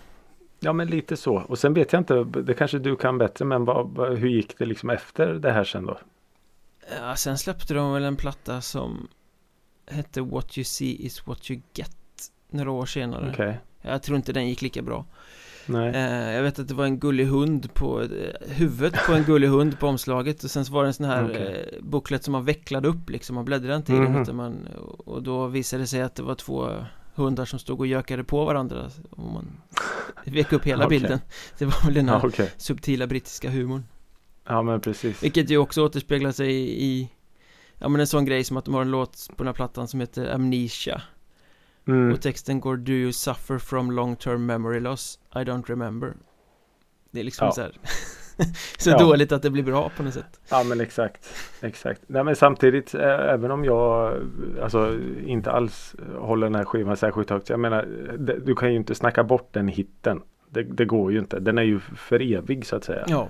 [0.60, 1.36] Ja men lite så.
[1.36, 4.66] Och sen vet jag inte, det kanske du kan bättre men vad, hur gick det
[4.66, 5.98] liksom efter det här sen då?
[7.02, 9.08] Ja, sen släppte de väl en platta som
[9.92, 11.96] Hette What you see is what you get
[12.50, 13.60] Några år senare Okej.
[13.82, 15.06] Jag tror inte den gick lika bra.
[15.76, 18.08] Eh, Jag vet att det var en gullig hund på eh,
[18.48, 21.26] Huvudet på en gullig hund på omslaget Och sen så var det en sån här
[21.30, 21.68] Okej.
[21.78, 24.36] eh, booklet som man vecklade upp liksom Man bläddrade inte i den Mhm.
[24.38, 26.70] man Och då visade det sig att det var två
[27.16, 29.48] hundar som stod och gökade på varandra och man
[30.26, 31.00] vek upp hela Okej.
[31.00, 31.20] bilden
[31.58, 32.52] Det var väl den här Ja, okej.
[32.58, 33.84] subtila brittiska humorn
[34.48, 35.24] Ja men precis.
[35.24, 37.10] Vilket ju också återspeglar sig i, i
[37.80, 39.88] Ja men en sån grej som att de har en låt på den här plattan
[39.88, 41.02] som heter Amnesia
[41.88, 42.14] Mm.
[42.14, 45.20] Och texten går Do you suffer from long term memory loss?
[45.36, 46.14] I don't remember
[47.12, 47.52] Det är liksom Ja.
[47.52, 47.72] så här
[48.78, 48.98] Så Ja.
[48.98, 51.30] dåligt att det blir bra på något sätt Ja men exakt.
[51.62, 52.02] Exakt.
[52.08, 54.16] Nej men samtidigt eh, även om jag
[54.62, 57.50] alltså inte alls håller den här skivan särskilt högt.
[57.50, 57.86] Jag menar
[58.46, 60.22] du kan ju inte snacka bort den hitten.
[60.50, 61.40] Det, det går ju inte.
[61.40, 63.06] Den är ju för evig så att säga.
[63.08, 63.28] Ja,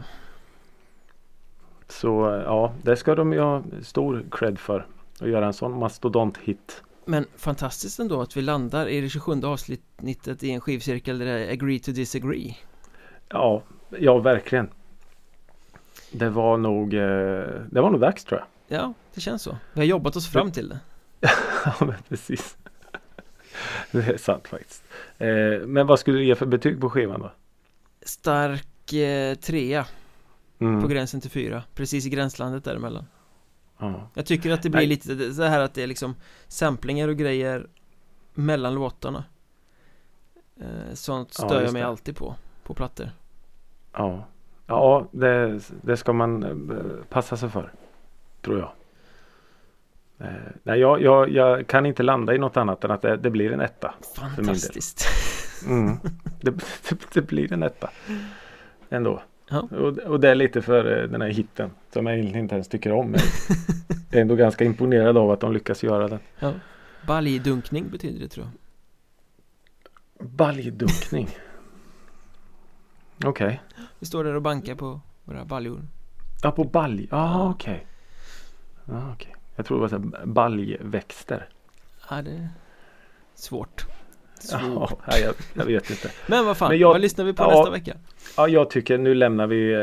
[1.88, 4.86] Så eh, ja, det ska de ju ha stor cred för.
[5.20, 6.84] Att göra en sån mastodont-hit.
[7.08, 11.32] Men fantastiskt ändå att vi landar i det 27 avsnittet i en skivcirkel där det
[11.46, 12.58] är agree to disagree
[13.30, 13.64] Ja,
[14.00, 14.70] ja verkligen.
[16.12, 17.00] Det var nog eh,
[17.72, 18.80] Det var nog dags tror jag.
[18.80, 20.80] Ja, det känns så Vi har jobbat oss fram till det
[21.66, 22.58] Ja men precis.
[23.92, 24.84] Det är sant faktiskt.
[25.18, 25.28] Eh,
[25.68, 27.32] men vad skulle du ge för betyg på skivan då?
[28.02, 29.86] Stark eh, trea
[30.60, 30.82] Mm.
[30.82, 33.06] på gränsen till fyra Precis i gränslandet däremellan
[33.78, 34.10] Ja.
[34.14, 34.88] Jag tycker att det blir Nej.
[34.88, 36.16] lite så här att det är liksom
[36.48, 37.68] samplingar och grejer
[38.34, 39.24] mellan låtarna
[40.60, 41.88] eh, Sånt Ja, stör jag just mig det.
[41.88, 43.10] alltid på, på plattor
[43.94, 44.26] Ja,
[44.68, 47.72] ja det, det ska man eh, passa sig för.
[48.42, 48.72] Tror jag.
[50.28, 53.30] Eh, nej, jag, jag, jag kan inte landa i något annat än att det, det
[53.30, 53.94] blir en etta.
[54.16, 55.08] Fantastiskt
[55.66, 55.98] Mm.
[56.42, 56.52] Det,
[56.90, 57.90] det, det blir en etta.
[58.90, 59.22] Ändå.
[59.50, 59.60] Ja.
[59.62, 61.72] Och, och det är lite för eh, den här hitten.
[61.94, 63.12] Som jag inte ens tycker om.
[63.12, 63.20] Men
[64.10, 66.20] jag är ändå ganska imponerad av att de lyckas göra den.
[66.40, 66.54] ja.
[67.08, 68.54] Baljdunkning betyder det tror jag
[70.30, 71.30] Baljdunkning.
[73.26, 73.62] Okej.
[74.00, 75.82] Vi står där och bankar på våra baljor
[76.44, 77.08] Ja, på balj.
[77.12, 77.50] Ja, Ja.
[77.50, 77.88] okej.
[78.86, 79.36] Ja, okej.
[79.56, 81.50] Jag tror det var så baljväxter.
[82.10, 82.50] Ja, det är
[83.36, 83.86] svårt
[84.40, 86.12] Svårt nej, jag, jag vet inte.
[86.28, 87.50] Men vad fan, Men jag- vad lyssnar vi på ja.
[87.50, 87.94] nästa vecka?
[88.38, 89.80] Ja, jag tycker nu lämnar vi eh,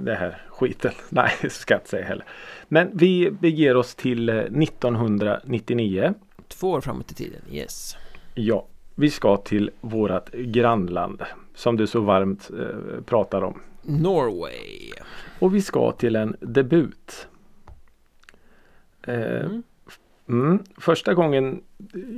[0.00, 0.92] det här skiten.
[1.08, 2.24] Nej, ska jag inte säga heller.
[2.68, 6.14] Men vi beger oss till eh, 1999.
[6.48, 7.96] Två år framåt i tiden, yes
[8.34, 11.22] Ja, vi ska till vårat grannland
[11.54, 13.60] som du så varmt eh, pratar om.
[13.82, 14.92] Norway
[15.38, 17.28] Och vi ska till en debut.
[19.06, 19.62] Eh, mm.
[20.28, 20.58] Mm.
[20.78, 21.62] Första gången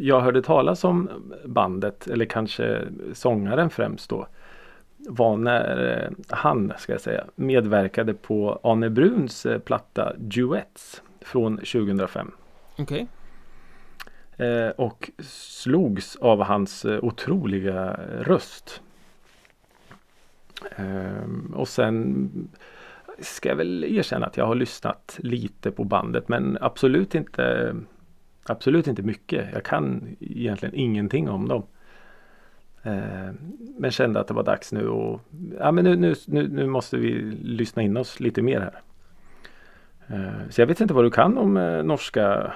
[0.00, 1.09] jag hörde talas om
[1.44, 4.26] bandet eller kanske sångaren främst då
[4.98, 11.56] var när eh, han, ska jag säga, medverkade på Arne Bruns eh, platta Duets från
[11.56, 12.30] 2005.
[12.78, 13.06] Okej.
[14.36, 18.82] Eh, och slogs av hans otroliga röst.
[21.54, 22.30] Och sen
[23.18, 27.74] ska jag väl erkänna att jag har lyssnat lite på bandet men absolut inte
[28.51, 29.46] Absolut inte mycket.
[29.53, 31.62] Jag kan egentligen ingenting om dem.
[32.82, 33.34] Eh,
[33.78, 35.20] men kände att det var dags nu och
[35.59, 38.80] ja, men nu, nu, nu, nu måste vi lyssna in oss lite mer här.
[40.07, 42.53] Eh, så jag vet inte vad du kan om eh, norska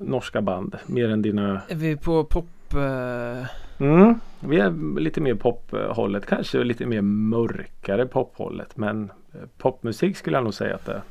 [0.00, 2.46] norska band mer än dina Är vi på pop...
[3.80, 9.12] Mm, vi är lite mer pophållet, kanske lite mer mörkare pophållet men
[9.58, 11.02] popmusik skulle jag nog säga att det är.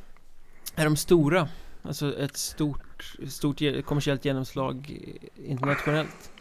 [0.75, 1.47] Är de stora?
[1.85, 4.99] Alltså ett stort, stort kommersiellt genomslag
[5.35, 6.31] internationellt?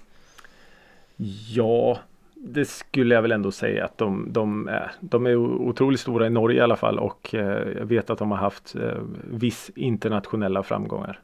[1.48, 1.98] Ja,
[2.34, 4.92] det skulle jag väl ändå säga att de, de är.
[5.00, 8.30] De är otroligt stora i Norge i alla fall och eh, jag vet att de
[8.30, 11.20] har haft eh, viss internationella framgångar.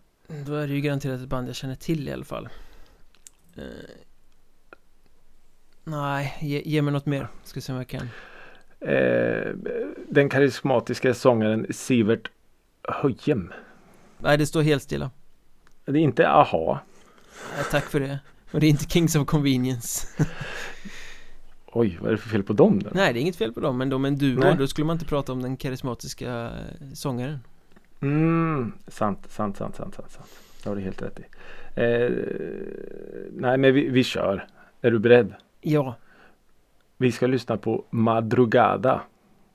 [0.46, 2.48] Då är det ju garanterat ett band jag känner till i alla fall
[3.56, 3.64] Eh,
[5.84, 8.08] Nej, ge, ge mig något mer, ska se om jag kan
[8.80, 9.52] Eh,
[10.08, 12.30] den karismatiska sångaren Sivert
[12.82, 13.52] Höjem.
[14.18, 15.10] Nej, det står helt stilla
[15.84, 16.80] Det är inte aha.
[17.56, 18.18] Nej, Tack för det
[18.52, 20.06] Och det är inte Kings of Convenience
[21.72, 22.90] Oj, vad är det för fel på dem då?
[22.92, 24.56] Nej, det är inget fel på dem, men de är en duo, Nej.
[24.58, 26.50] då skulle man inte prata om den karismatiska eh,
[26.94, 27.38] sångaren
[28.00, 30.28] Mm, sant, sant, sant, sant, sant, sant.
[30.62, 31.22] Det har du helt rätt i.
[31.74, 32.10] Eh,
[33.32, 34.46] nej, men vi, vi kör.
[34.80, 35.34] Är du beredd?
[35.60, 35.96] Ja,
[36.96, 39.00] Vi ska lyssna på Madrugada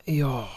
[0.05, 0.47] ja,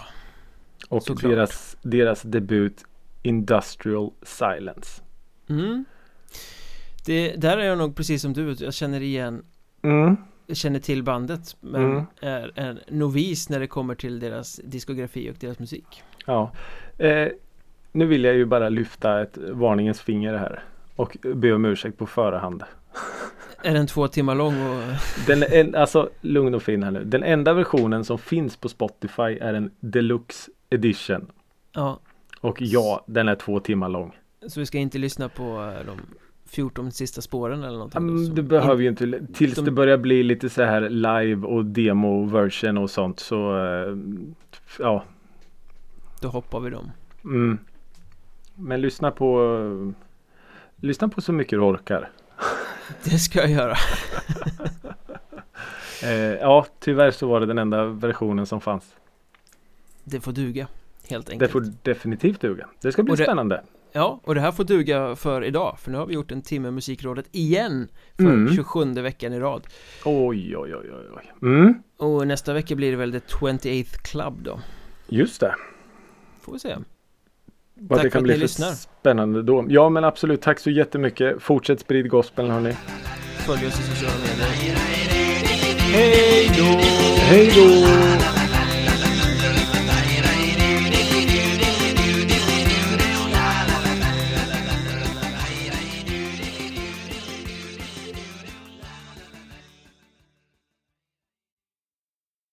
[0.88, 1.32] och Såklart.
[1.32, 2.84] deras, deras debut
[3.26, 5.02] Industrial Silence.
[5.48, 5.84] mm.
[7.06, 9.44] det, Där är jag nog precis som du, jag känner igen
[9.82, 10.16] Mm,
[10.46, 12.04] Jag känner till bandet men Mm.
[12.20, 16.52] är en novis när det kommer till deras diskografi och deras musik ja.
[16.98, 17.28] Eh,
[17.92, 20.62] nu vill jag ju bara lyfta ett varningens finger här
[20.96, 22.62] och be om ursäkt på förhand.
[23.62, 24.82] Är den två timmar lång och
[25.26, 27.04] Den, en, alltså lugn och fin här nu.
[27.04, 31.26] Den enda versionen som finns på Spotify är en Deluxe Edition.
[31.72, 32.00] ja
[32.46, 34.16] Och ja, den är två timmar lång.
[34.48, 35.42] Så vi ska inte lyssna på
[35.78, 36.00] eh, de
[36.48, 40.22] 14 sista spåren eller någonting Mm, Du behöver ju inte, tills de- det börjar bli
[40.22, 43.96] lite så här live och demo version och sånt så eh,
[44.78, 45.04] ja.
[46.20, 46.90] Då hoppar vi dem
[47.24, 47.58] Mm.
[48.54, 49.94] Men lyssna på
[50.76, 52.10] Lyssna på så mycket du orkar.
[53.04, 53.74] Det ska jag göra
[56.02, 58.94] Eh, ja, tyvärr så var det den enda versionen som fanns.
[60.04, 60.66] Det får duga
[61.10, 62.68] Helt Det enkelt får definitivt duga.
[62.82, 63.62] Det ska bli Och det- spännande.
[63.92, 66.70] Ja, och det här får duga för idag För nu har vi gjort en timme
[66.70, 68.54] musikrådet igen För Mm.
[68.56, 69.66] 27 veckan i rad
[70.04, 71.32] Oj, oj, oj, oj, oj.
[71.42, 74.60] Mm, Och nästa vecka blir det väl The 28th Club då
[75.08, 75.54] just det.
[76.40, 76.76] Får vi se
[77.74, 78.70] Vad Tack det för kan att bli ni för lyssnar.
[78.72, 79.64] spännande då.
[79.68, 80.42] Ja, men absolut.
[80.42, 81.42] Tack så jättemycket.
[81.42, 82.72] Fortsätt sprid gospeln hörni.
[83.46, 84.76] Följ oss i sociala medier
[85.92, 86.64] Hej då!
[87.20, 88.45] Hej då!